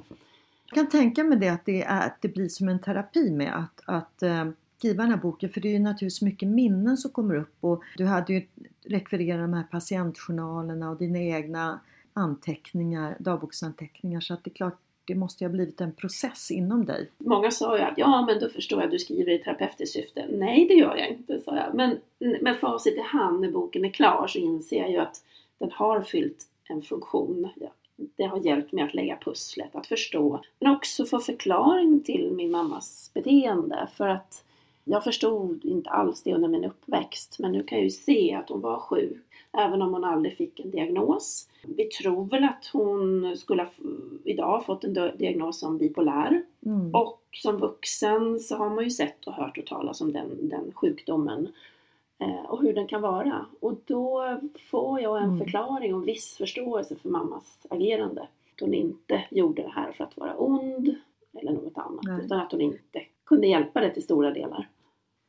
Jag 0.66 0.74
kan 0.74 0.88
tänka 0.88 1.24
mig 1.24 1.38
det 1.38 1.48
att 1.48 1.64
det, 1.64 1.82
är, 1.82 2.06
att 2.06 2.16
det 2.20 2.28
blir 2.28 2.48
som 2.48 2.68
en 2.68 2.78
terapi 2.78 3.30
med 3.30 3.56
att, 3.56 3.82
att 3.84 4.22
äh, 4.22 4.48
skriva 4.78 5.02
den 5.02 5.12
här 5.12 5.20
boken 5.20 5.50
för 5.50 5.60
det 5.60 5.68
är 5.68 5.72
ju 5.72 5.78
naturligtvis 5.78 6.22
mycket 6.22 6.48
minnen 6.48 6.96
som 6.96 7.10
kommer 7.10 7.34
upp 7.34 7.56
och 7.60 7.82
du 7.96 8.06
hade 8.06 8.32
ju 8.32 8.46
rekvirerat 8.84 9.40
de 9.40 9.52
här 9.52 9.62
patientjournalerna 9.62 10.90
och 10.90 10.96
dina 10.96 11.18
egna 11.18 11.80
anteckningar, 12.12 13.16
dagboksanteckningar 13.20 14.20
så 14.20 14.34
att 14.34 14.44
det 14.44 14.50
är 14.50 14.54
klart 14.54 14.78
det 15.10 15.16
måste 15.16 15.44
ju 15.44 15.48
ha 15.48 15.52
blivit 15.52 15.80
en 15.80 15.92
process 15.92 16.50
inom 16.50 16.84
dig. 16.84 17.10
Många 17.18 17.50
sa 17.50 17.78
ju 17.78 17.82
att 17.84 17.98
ja, 17.98 18.24
men 18.26 18.40
då 18.40 18.48
förstår 18.48 18.78
jag 18.78 18.86
att 18.86 18.90
du 18.90 18.98
skriver 18.98 19.32
i 19.32 19.38
terapeutiskt 19.38 19.94
syfte. 19.94 20.26
Nej, 20.30 20.66
det 20.68 20.74
gör 20.74 20.96
jag 20.96 21.08
inte, 21.08 21.40
sa 21.40 21.56
jag. 21.56 21.74
Men 21.74 21.98
med 22.40 22.56
facit 22.60 22.96
i 22.96 23.00
hand 23.00 23.40
när 23.40 23.50
boken 23.50 23.84
är 23.84 23.90
klar 23.90 24.26
så 24.26 24.38
inser 24.38 24.76
jag 24.76 24.90
ju 24.90 24.96
att 24.96 25.22
den 25.58 25.70
har 25.72 26.02
fyllt 26.02 26.46
en 26.68 26.82
funktion. 26.82 27.48
Ja, 27.56 27.68
Det 28.16 28.24
har 28.24 28.38
hjälpt 28.38 28.72
mig 28.72 28.84
att 28.84 28.94
lägga 28.94 29.16
pusslet, 29.16 29.76
att 29.76 29.86
förstå, 29.86 30.40
men 30.60 30.72
också 30.72 31.04
få 31.04 31.18
förklaring 31.18 32.00
till 32.00 32.30
min 32.32 32.50
mammas 32.50 33.10
beteende. 33.14 33.88
För 33.96 34.08
att 34.08 34.44
jag 34.84 35.04
förstod 35.04 35.64
inte 35.64 35.90
alls 35.90 36.22
det 36.22 36.34
under 36.34 36.48
min 36.48 36.64
uppväxt, 36.64 37.36
men 37.38 37.52
nu 37.52 37.62
kan 37.62 37.78
jag 37.78 37.84
ju 37.84 37.90
se 37.90 38.34
att 38.34 38.48
hon 38.48 38.60
var 38.60 38.78
sjuk, 38.78 39.24
även 39.52 39.82
om 39.82 39.92
hon 39.94 40.04
aldrig 40.04 40.36
fick 40.36 40.60
en 40.60 40.70
diagnos. 40.70 41.48
Vi 41.62 41.84
tror 41.84 42.24
väl 42.24 42.44
att 42.44 42.70
hon 42.72 43.36
skulle 43.36 43.62
ha 43.62 43.70
idag 44.24 44.66
fått 44.66 44.84
en 44.84 44.92
diagnos 44.92 45.58
som 45.60 45.78
bipolär. 45.78 46.42
Mm. 46.66 46.94
Och 46.94 47.22
som 47.32 47.56
vuxen 47.56 48.40
så 48.40 48.56
har 48.56 48.70
man 48.70 48.84
ju 48.84 48.90
sett 48.90 49.26
och 49.26 49.32
hört 49.32 49.58
och 49.58 49.66
talas 49.66 50.00
om 50.00 50.12
den, 50.12 50.48
den 50.48 50.72
sjukdomen 50.74 51.48
eh, 52.18 52.44
och 52.48 52.62
hur 52.62 52.72
den 52.72 52.86
kan 52.86 53.02
vara. 53.02 53.46
Och 53.60 53.74
då 53.84 54.38
får 54.70 55.00
jag 55.00 55.18
en 55.18 55.24
Mm. 55.24 55.38
förklaring 55.38 55.94
och 55.94 56.08
viss 56.08 56.36
förståelse 56.36 56.96
för 56.96 57.08
mammas 57.08 57.58
agerande. 57.70 58.20
Att 58.22 58.60
hon 58.60 58.74
inte 58.74 59.24
gjorde 59.30 59.62
det 59.62 59.72
här 59.74 59.92
för 59.92 60.04
att 60.04 60.16
vara 60.16 60.34
ond 60.36 60.94
eller 61.40 61.52
något 61.52 61.78
annat, 61.78 62.04
Nej. 62.04 62.24
utan 62.24 62.40
att 62.40 62.52
hon 62.52 62.60
inte 62.60 63.02
kunde 63.24 63.46
hjälpa 63.46 63.80
det 63.80 63.90
till 63.90 64.02
stora 64.02 64.30
delar. 64.30 64.68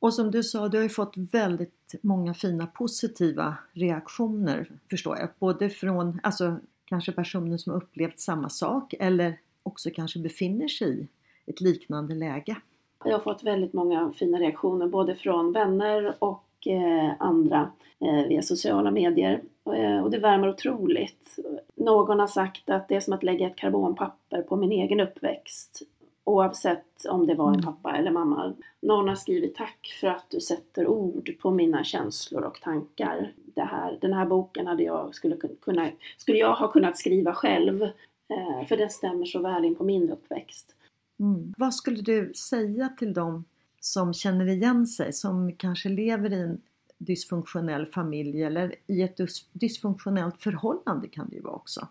Och 0.02 0.14
som 0.14 0.32
du 0.32 0.44
sa, 0.44 0.68
du 0.68 0.78
har 0.78 0.84
ju 0.84 0.90
fått 0.90 1.14
väldigt 1.18 1.96
många 2.02 2.34
fina 2.34 2.68
positiva 2.68 3.56
reaktioner 3.74 4.72
förstår 4.90 5.18
jag. 5.18 5.30
Både 5.40 5.70
från 5.70 6.20
alltså, 6.24 6.56
kanske 6.86 7.12
personer 7.12 7.58
som 7.58 7.74
har 7.74 7.82
upplevt 7.82 8.20
samma 8.20 8.50
sak 8.50 8.94
eller 9.00 9.40
också 9.64 9.90
kanske 9.94 10.20
befinner 10.20 10.68
sig 10.68 11.08
i 11.46 11.52
ett 11.52 11.62
liknande 11.62 12.16
läge. 12.16 12.56
Jag 13.04 13.12
har 13.12 13.20
fått 13.20 13.44
väldigt 13.44 13.74
många 13.74 14.14
fina 14.16 14.40
reaktioner 14.40 14.88
både 14.88 15.16
från 15.16 15.52
vänner 15.52 16.16
och 16.20 16.68
eh, 16.68 17.12
andra 17.20 17.72
eh, 18.00 18.28
via 18.28 18.42
sociala 18.42 18.92
medier. 18.92 19.42
Eh, 19.66 20.04
och 20.04 20.12
det 20.12 20.20
värmer 20.20 20.50
otroligt. 20.50 21.40
Någon 21.76 22.20
har 22.20 22.28
sagt 22.28 22.70
att 22.70 22.88
det 22.88 22.96
är 22.96 23.00
som 23.00 23.14
att 23.14 23.24
lägga 23.24 23.48
ett 23.48 23.56
karbonpapper 23.56 24.42
på 24.42 24.56
min 24.56 24.72
egen 24.72 25.00
uppväxt. 25.00 25.82
Oavsett 26.24 27.06
om 27.10 27.28
det 27.28 27.36
var 27.36 27.48
en 27.48 27.54
Mm. 27.54 27.66
pappa 27.66 27.98
eller 27.98 28.12
mamma. 28.12 28.54
Någon 28.82 29.08
har 29.08 29.16
skrivit 29.16 29.56
tack 29.56 29.98
för 30.02 30.08
att 30.08 30.26
du 30.30 30.40
sätter 30.40 30.88
ord 30.88 31.32
på 31.42 31.52
mina 31.52 31.84
känslor 31.84 32.42
och 32.44 32.62
tankar. 32.62 33.34
Det 33.56 33.62
här, 33.62 33.98
den 34.02 34.14
här 34.14 34.26
boken 34.26 34.68
hade 34.68 34.84
jag, 34.84 35.16
skulle, 35.16 35.36
kunna, 35.62 35.90
skulle 36.18 36.38
jag 36.38 36.56
ha 36.56 36.68
kunnat 36.72 36.98
skriva 36.98 37.34
själv. 37.34 37.84
Eh, 37.84 38.68
för 38.68 38.78
den 38.78 38.90
stämmer 38.90 39.26
så 39.26 39.40
väl 39.40 39.66
in 39.66 39.76
på 39.76 39.84
min 39.84 40.10
uppväxt. 40.10 40.76
Mm. 41.20 41.54
Vad 41.58 41.74
skulle 41.76 42.02
du 42.02 42.34
säga 42.34 42.90
till 42.90 43.14
dem 43.14 43.46
som 43.80 44.14
känner 44.14 44.48
igen 44.48 44.88
sig, 44.88 45.14
som 45.14 45.54
kanske 45.58 45.90
lever 45.90 46.34
i 46.34 46.42
en 46.42 46.62
dysfunktionell 46.98 47.86
familj 47.86 48.44
eller 48.44 48.76
i 48.88 49.02
ett 49.02 49.20
dys- 49.20 49.48
dysfunktionellt 49.54 50.42
förhållande 50.42 51.08
kan 51.08 51.30
det 51.30 51.36
ju 51.36 51.42
vara 51.42 51.56
också. 51.56 51.88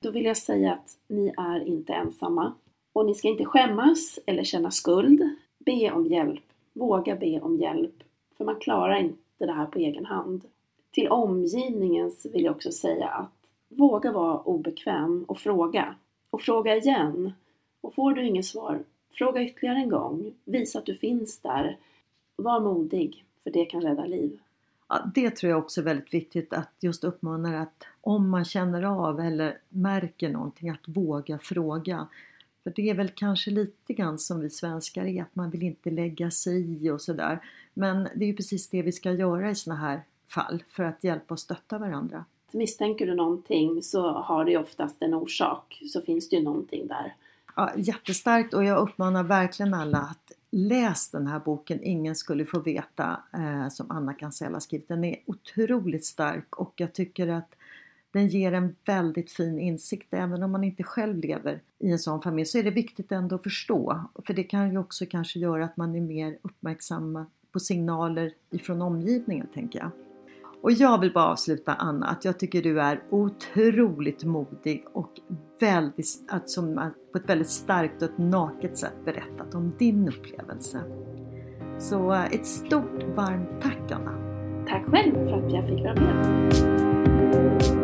Då 0.00 0.10
vill 0.10 0.24
jag 0.24 0.36
säga 0.36 0.72
att 0.72 0.98
ni 1.08 1.34
är 1.36 1.66
inte 1.68 1.92
ensamma. 1.92 2.54
Och 2.94 3.06
ni 3.06 3.14
ska 3.14 3.28
inte 3.28 3.44
skämmas 3.44 4.18
eller 4.26 4.44
känna 4.44 4.70
skuld. 4.70 5.36
Be 5.58 5.90
om 5.90 6.06
hjälp. 6.06 6.44
Våga 6.72 7.16
be 7.16 7.40
om 7.40 7.56
hjälp. 7.56 7.94
För 8.36 8.44
man 8.44 8.56
klarar 8.60 8.96
inte 8.96 9.46
det 9.46 9.52
här 9.52 9.66
på 9.66 9.78
egen 9.78 10.04
hand. 10.04 10.44
Till 10.90 11.08
omgivningen 11.08 12.12
vill 12.32 12.44
jag 12.44 12.54
också 12.56 12.72
säga 12.72 13.08
att 13.08 13.32
våga 13.68 14.12
vara 14.12 14.38
obekväm 14.38 15.24
och 15.28 15.38
fråga. 15.38 15.94
Och 16.30 16.42
fråga 16.42 16.76
igen. 16.76 17.32
Och 17.80 17.94
får 17.94 18.12
du 18.12 18.26
inget 18.26 18.46
svar, 18.46 18.84
fråga 19.12 19.42
ytterligare 19.42 19.78
en 19.78 19.88
gång. 19.88 20.32
Visa 20.44 20.78
att 20.78 20.86
du 20.86 20.94
finns 20.94 21.38
där. 21.38 21.78
Var 22.36 22.60
modig, 22.60 23.24
för 23.42 23.50
det 23.50 23.64
kan 23.64 23.80
rädda 23.80 24.04
liv. 24.04 24.38
Ja, 24.88 25.10
det 25.14 25.30
tror 25.30 25.50
jag 25.50 25.58
också 25.58 25.80
är 25.80 25.84
väldigt 25.84 26.14
viktigt 26.14 26.52
att 26.52 26.70
just 26.80 27.04
uppmana 27.04 27.60
att 27.60 27.86
om 28.00 28.28
man 28.30 28.44
känner 28.44 28.82
av 28.82 29.20
eller 29.20 29.58
märker 29.68 30.28
någonting 30.28 30.70
att 30.70 30.88
våga 30.88 31.38
fråga. 31.38 32.06
För 32.64 32.72
det 32.76 32.90
är 32.90 32.94
väl 32.94 33.08
kanske 33.08 33.50
lite 33.50 33.92
grann 33.92 34.18
som 34.18 34.40
vi 34.40 34.50
svenskar 34.50 35.04
är, 35.04 35.22
att 35.22 35.34
man 35.36 35.50
vill 35.50 35.62
inte 35.62 35.90
lägga 35.90 36.30
sig 36.30 36.86
i 36.86 36.90
och 36.90 37.00
sådär. 37.00 37.40
Men 37.74 38.08
det 38.14 38.24
är 38.24 38.26
ju 38.26 38.36
precis 38.36 38.68
det 38.68 38.82
vi 38.82 38.92
ska 38.92 39.12
göra 39.12 39.50
i 39.50 39.54
sådana 39.54 39.80
här 39.80 40.02
fall 40.28 40.62
för 40.68 40.84
att 40.84 41.04
hjälpa 41.04 41.34
och 41.34 41.40
stötta 41.40 41.78
varandra. 41.78 42.24
Misstänker 42.52 43.06
du 43.06 43.14
någonting 43.14 43.82
så 43.82 44.08
har 44.10 44.44
det 44.44 44.56
oftast 44.56 45.02
en 45.02 45.14
orsak. 45.14 45.82
Så 45.92 46.00
finns 46.00 46.28
det 46.28 46.36
ju 46.36 46.42
någonting 46.42 46.86
där. 46.86 47.14
Ja, 47.56 47.72
jättestarkt 47.76 48.54
och 48.54 48.64
jag 48.64 48.78
uppmanar 48.78 49.22
verkligen 49.22 49.74
alla 49.74 49.98
att 49.98 50.32
läs 50.50 51.10
den 51.10 51.26
här 51.26 51.38
boken 51.38 51.82
Ingen 51.82 52.14
skulle 52.14 52.44
få 52.44 52.60
veta 52.60 53.20
eh, 53.32 53.68
som 53.68 53.90
Anna 53.90 54.14
Cancel 54.14 54.52
har 54.52 54.60
skrivit. 54.60 54.88
Den 54.88 55.04
är 55.04 55.16
otroligt 55.26 56.04
stark 56.04 56.56
och 56.56 56.72
jag 56.76 56.92
tycker 56.92 57.28
att 57.28 57.54
den 58.14 58.28
ger 58.28 58.52
en 58.52 58.76
väldigt 58.86 59.30
fin 59.30 59.58
insikt. 59.58 60.14
Även 60.14 60.42
om 60.42 60.52
man 60.52 60.64
inte 60.64 60.82
själv 60.82 61.16
lever 61.16 61.60
i 61.78 61.90
en 61.90 61.98
sån 61.98 62.22
familj 62.22 62.46
så 62.46 62.58
är 62.58 62.62
det 62.62 62.70
viktigt 62.70 63.12
ändå 63.12 63.36
att 63.36 63.42
förstå. 63.42 64.00
För 64.26 64.34
det 64.34 64.44
kan 64.44 64.70
ju 64.70 64.78
också 64.78 65.06
kanske 65.10 65.38
göra 65.38 65.64
att 65.64 65.76
man 65.76 65.94
är 65.94 66.00
mer 66.00 66.38
uppmärksam 66.42 67.26
på 67.52 67.60
signaler 67.60 68.32
ifrån 68.50 68.82
omgivningen 68.82 69.46
tänker 69.54 69.78
jag. 69.78 69.90
Och 70.62 70.72
jag 70.72 71.00
vill 71.00 71.12
bara 71.12 71.26
avsluta 71.26 71.74
Anna 71.74 72.06
att 72.06 72.24
jag 72.24 72.38
tycker 72.38 72.62
du 72.62 72.80
är 72.80 73.02
otroligt 73.10 74.24
modig 74.24 74.84
och 74.92 75.12
väldigt, 75.60 76.06
att 76.28 76.50
som 76.50 76.90
på 77.12 77.18
ett 77.18 77.28
väldigt 77.28 77.50
starkt 77.50 78.02
och 78.02 78.10
ett 78.10 78.18
naket 78.18 78.78
sätt 78.78 79.04
berättat 79.04 79.54
om 79.54 79.72
din 79.78 80.08
upplevelse. 80.08 80.80
Så 81.78 82.12
eh, 82.12 82.24
ett 82.24 82.46
stort 82.46 83.02
varmt 83.16 83.62
tack 83.62 83.90
Anna! 83.90 84.18
Tack 84.68 84.84
själv 84.84 85.12
för 85.12 85.46
att 85.46 85.52
jag 85.52 85.68
fick 85.68 85.80
vara 85.80 85.94
med. 85.94 87.83